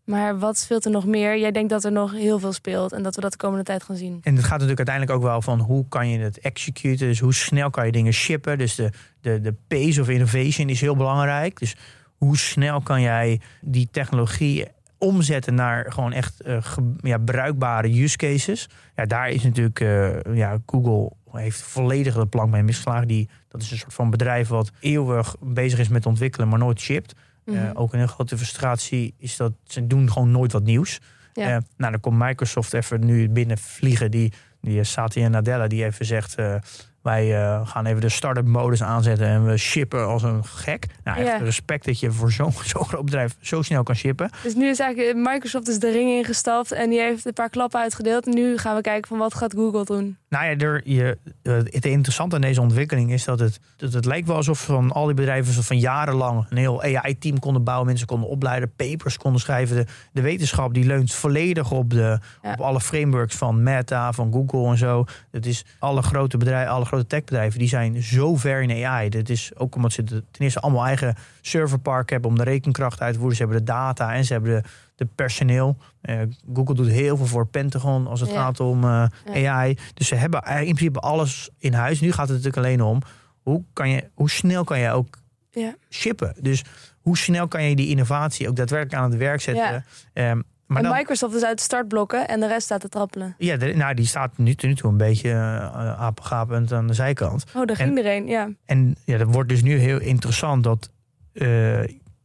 [0.04, 1.38] Maar wat speelt er nog meer?
[1.38, 3.82] Jij denkt dat er nog heel veel speelt en dat we dat de komende tijd
[3.82, 4.18] gaan zien.
[4.22, 7.06] En het gaat natuurlijk uiteindelijk ook wel van hoe kan je het executen.
[7.06, 8.58] Dus hoe snel kan je dingen shippen.
[8.58, 8.90] Dus de,
[9.20, 11.58] de, de pace of innovation is heel belangrijk.
[11.58, 11.76] Dus
[12.16, 14.66] hoe snel kan jij die technologie
[14.98, 18.68] omzetten naar gewoon echt ge- ja, bruikbare use cases.
[18.94, 23.08] Ja, daar is natuurlijk eh, ja, Google heeft volledig de plank mee misgeslagen.
[23.08, 26.80] Die, dat is een soort van bedrijf wat eeuwig bezig is met ontwikkelen, maar nooit
[26.80, 27.14] shipt.
[27.44, 27.70] Eh, Mhm.
[27.76, 31.00] ook een grote frustratie is dat ze doen gewoon nooit wat nieuws.
[31.32, 31.48] Ja.
[31.76, 34.10] Nou, dan komt Microsoft even nu binnenvliegen.
[34.10, 36.34] Die, die eh, Satya Nadella die even zegt...
[37.06, 40.86] eh, wij eh, gaan even de start-up modus aanzetten en we shippen als een gek.
[41.04, 41.36] Nou, echt Ja.
[41.36, 42.52] respect dat je voor zo'n
[42.88, 44.30] groot bedrijf zo snel kan shippen.
[44.42, 47.80] Dus nu is eigenlijk Microsoft is de ring ingestapt en die heeft een paar klappen
[47.80, 48.26] uitgedeeld.
[48.26, 50.16] En nu gaan we kijken van wat gaat Google doen.
[50.28, 54.04] Nou ja, er, je, eh, het interessante aan deze ontwikkeling is dat het, dat het
[54.04, 58.06] lijkt wel alsof van al die bedrijven van jarenlang een heel AI-team konden bouwen, mensen
[58.06, 59.76] konden opleiden, papers konden schrijven.
[59.76, 62.52] De, de wetenschap die leunt volledig op, de, Ja.
[62.52, 65.04] op alle frameworks van Meta, van Google en zo.
[65.30, 69.08] Het is alle grote bedrijven, alle grote grote techbedrijven, die zijn zo ver in AI.
[69.08, 73.00] Dat is ook omdat ze de- ten eerste allemaal eigen serverpark hebben om de rekenkracht
[73.00, 73.36] uit te voeren.
[73.36, 75.76] Ze hebben de data en ze hebben de, de personeel.
[76.00, 76.20] Eh,
[76.54, 78.36] Google doet heel veel voor Pentagon als het Ja.
[78.36, 79.52] gaat om eh, Ja.
[79.54, 79.76] AI.
[79.94, 82.00] Dus ze hebben eigenlijk in principe alles in huis.
[82.00, 83.00] Nu gaat het natuurlijk alleen om
[83.42, 85.18] hoe, kan je, hoe snel kan je ook
[85.50, 85.74] Ja.
[85.90, 86.34] shippen.
[86.40, 86.62] Dus
[87.00, 89.84] hoe snel kan je die innovatie ook daadwerkelijk aan het werk zetten.
[90.14, 90.36] Ja.
[90.66, 93.34] Maar en dan, Microsoft is uit de startblokken en de rest staat te trappelen.
[93.38, 97.44] ja, de- nou, die staat nu, nu toe een beetje uh, apengapend aan de zijkant.
[97.54, 98.48] Oh, daar ging er een, ja.
[98.64, 100.90] En ja, dat wordt dus nu heel interessant dat.
[101.32, 101.82] eh,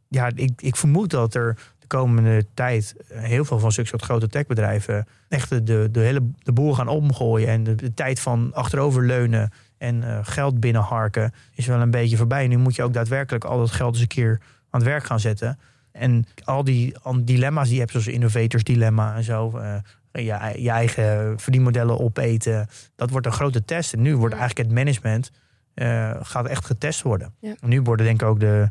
[0.08, 4.28] ja, ik, ik vermoed dat er de komende tijd heel veel van zulke soort grote
[4.28, 7.48] techbedrijven echt de, de, hele de boel gaan omgooien.
[7.48, 12.48] En de, de tijd van achteroverleunen en eh, geld binnenharken is wel een beetje voorbij.
[12.48, 14.40] Nu moet je ook daadwerkelijk al dat geld eens een keer
[14.70, 15.60] aan het werk gaan zetten.
[15.92, 19.58] En al die al dilemma's die je hebt, zoals innovators dilemma en zo.
[19.58, 19.76] eh,
[20.12, 22.68] je, je eigen verdienmodellen opeten.
[22.96, 23.94] Dat wordt een grote test.
[23.94, 25.32] En nu wordt eigenlijk het management
[25.74, 27.34] eh, gaat echt getest worden.
[27.40, 27.56] Ja.
[27.62, 28.70] Nu worden denk ik ook de,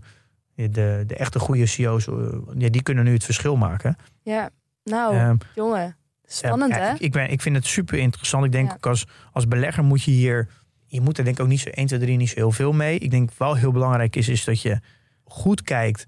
[0.55, 2.15] de, de echte goede CEO's, eh,
[2.59, 3.97] ja, die kunnen nu het verschil maken.
[4.23, 4.51] Ja,
[4.85, 5.97] nou, Ehm, jongen.
[6.25, 6.93] Spannend, ja, hè?
[6.95, 8.45] Ik, ik, ben, ik vind het super interessant.
[8.45, 8.75] Ik denk Ja.
[8.75, 10.49] ook als, als belegger moet je hier...
[10.87, 12.73] Je moet er denk ik ook niet zo 1, 2, 3 niet zo heel veel
[12.73, 12.99] mee.
[12.99, 14.79] Ik denk wel heel belangrijk is, is dat je
[15.25, 16.07] goed kijkt...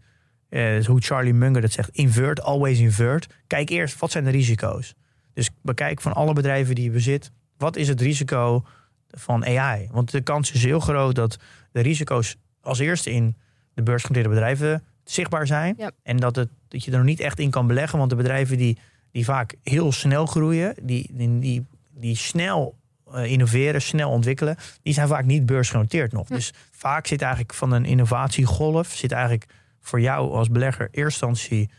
[0.52, 3.26] eh, hoe Charlie Munger dat zegt, invert, always invert.
[3.46, 4.94] Kijk eerst, wat zijn de risico's?
[5.34, 7.30] Dus bekijk van alle bedrijven die je bezit...
[7.56, 8.64] wat is het risico
[9.10, 9.88] van AI?
[9.90, 11.38] Want de kans is heel groot dat
[11.72, 13.36] de risico's als eerste in
[13.74, 15.74] de beursgenoteerde bedrijven zichtbaar zijn.
[15.78, 15.90] Ja.
[16.02, 17.98] En dat, het, dat je er nog niet echt in kan beleggen.
[17.98, 18.78] Want de bedrijven die,
[19.10, 22.76] die vaak heel snel groeien, die, die, die, die snel
[23.12, 26.26] eh, innoveren, snel ontwikkelen, die zijn vaak niet beursgenoteerd nog.
[26.26, 29.46] Dus vaak zit eigenlijk van een innovatiegolf, zit eigenlijk
[29.82, 31.70] voor jou als belegger eerst instantie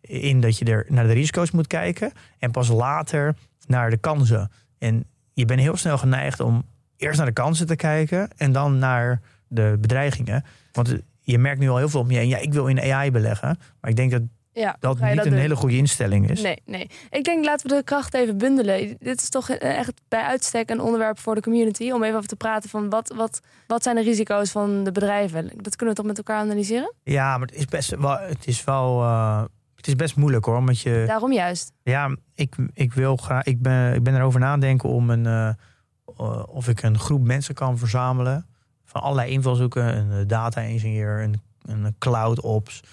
[0.00, 2.12] in dat je er naar de risico's moet kijken.
[2.38, 3.34] En pas later
[3.66, 4.50] naar de kansen.
[4.78, 6.64] En je bent heel snel geneigd om
[6.96, 10.44] eerst naar de kansen te kijken en dan naar de bedreigingen.
[10.72, 12.28] Want je merkt nu al heel veel om je heen.
[12.28, 13.58] Ja, ik wil in AI beleggen.
[13.80, 14.22] Maar ik denk dat
[14.60, 15.40] Ja, dat niet dat een doen?
[15.40, 16.42] hele goede instelling is.
[16.42, 16.90] Nee, nee.
[17.10, 18.96] Ik denk, laten we de kracht even bundelen.
[18.98, 21.90] Dit is toch eh, echt bij uitstek een onderwerp voor de community.
[21.90, 25.50] Om even over te praten van wat, wat, wat zijn de risico's van de bedrijven.
[25.56, 26.94] Dat kunnen we toch met elkaar analyseren?
[27.02, 28.18] Ja, maar het is best wel.
[28.18, 29.02] Het is wel.
[29.02, 29.42] eh,
[29.76, 30.64] het is best moeilijk hoor.
[30.64, 31.04] Want je.
[31.06, 31.72] Daarom juist.
[31.82, 33.44] Ja, ik, ik wil graag.
[33.44, 35.26] Ik ben, ik ben erover nadenken om een.
[35.26, 38.46] eh, of ik een groep mensen kan verzamelen.
[38.84, 39.96] Van allerlei invalshoeken.
[39.96, 42.80] Een eh, data-engineer, een, een cloud ops.
[42.80, 42.88] eh,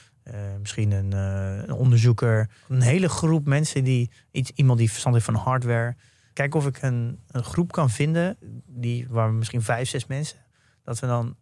[0.60, 2.50] misschien een, eh, een onderzoeker.
[2.70, 4.12] Een hele groep mensen die.
[4.32, 5.96] Iets, iemand die verstand heeft van hardware.
[6.34, 8.38] Kijken of ik een, een groep kan vinden.
[8.66, 10.38] Die, waar we misschien vijf, zes mensen.
[10.84, 11.36] Dat we dan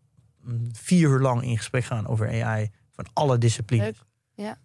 [0.72, 2.72] vier uur lang in gesprek gaan over AI.
[2.92, 3.86] Van alle disciplines.
[4.36, 4.56] Leuk.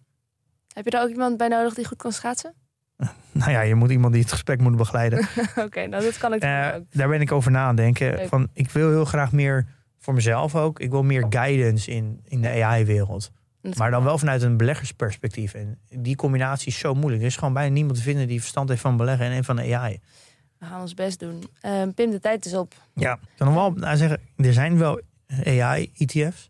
[0.73, 2.53] Heb je daar ook iemand bij nodig die goed kan schaatsen?
[3.31, 5.19] Nou ja, je moet iemand die het gesprek moet begeleiden.
[5.65, 6.83] Oké, nou dat kan ik Eh, ook.
[6.91, 8.15] daar ben ik over na aan denken.
[8.15, 8.27] Leuk.
[8.27, 9.65] Van, ik wil heel graag meer
[9.99, 10.79] voor mezelf ook.
[10.79, 13.31] Ik wil meer guidance in, in de AI-wereld.
[13.77, 15.53] Maar dan wel vanuit een beleggersperspectief.
[15.53, 17.21] En die combinatie is zo moeilijk.
[17.21, 19.75] Er is gewoon bijna niemand te vinden die verstand heeft van beleggen en van de
[19.75, 19.99] AI.
[20.57, 21.43] We gaan ons best doen.
[21.61, 22.73] Eh, Pim, de tijd is op.
[22.93, 25.01] Ja, ik kan nog wel nou zeggen, er zijn wel
[25.45, 26.49] AI-ETF's.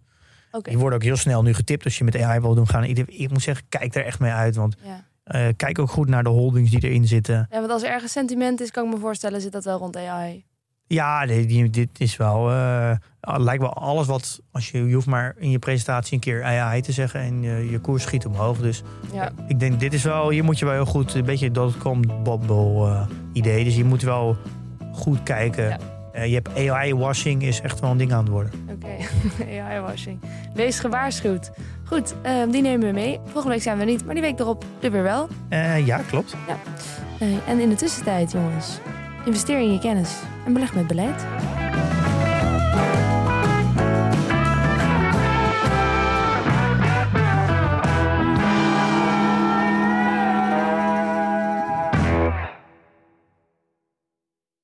[0.51, 0.69] Oké.
[0.69, 2.83] Die worden ook heel snel nu getipt als je met AI wil doen gaan.
[2.83, 4.55] Ik ik moet zeggen, kijk er echt mee uit.
[4.55, 5.05] Want Ja.
[5.23, 7.47] eh, kijk ook goed naar de holdings die erin zitten.
[7.51, 9.97] ja, want als er ergens sentiment is, kan ik me voorstellen, zit dat wel rond
[9.97, 10.45] AI.
[10.93, 12.49] Ja, die- dit is wel.
[12.51, 14.41] eh, lijkt wel alles wat.
[14.51, 17.19] Als je, je hoeft maar in je presentatie een keer AI te zeggen.
[17.19, 18.57] En je, je koers schiet omhoog.
[18.57, 18.83] Dus
[19.13, 19.31] Ja.
[19.47, 20.31] ik denk, dit is wel.
[20.31, 21.13] Je moet je wel heel goed.
[21.13, 23.01] Een beetje dotcom bubble eh,
[23.33, 23.63] idee.
[23.63, 24.37] Dus je moet wel
[24.93, 25.67] goed kijken.
[25.67, 25.77] Ja.
[26.13, 28.51] Eh, je hebt AI-washing is echt wel een ding aan het worden.
[28.69, 28.87] Oké,
[29.63, 30.19] AI-washing.
[30.53, 31.51] Wees gewaarschuwd.
[31.85, 33.19] Goed, eh, die nemen we mee.
[33.23, 35.27] Volgende week zijn we niet, maar die week erop er weer wel.
[35.49, 36.35] Eh, ja, klopt.
[37.19, 38.79] Eh, en in de tussentijd, jongens,
[39.25, 40.15] investeer in je kennis
[40.45, 41.25] en beleg met beleid.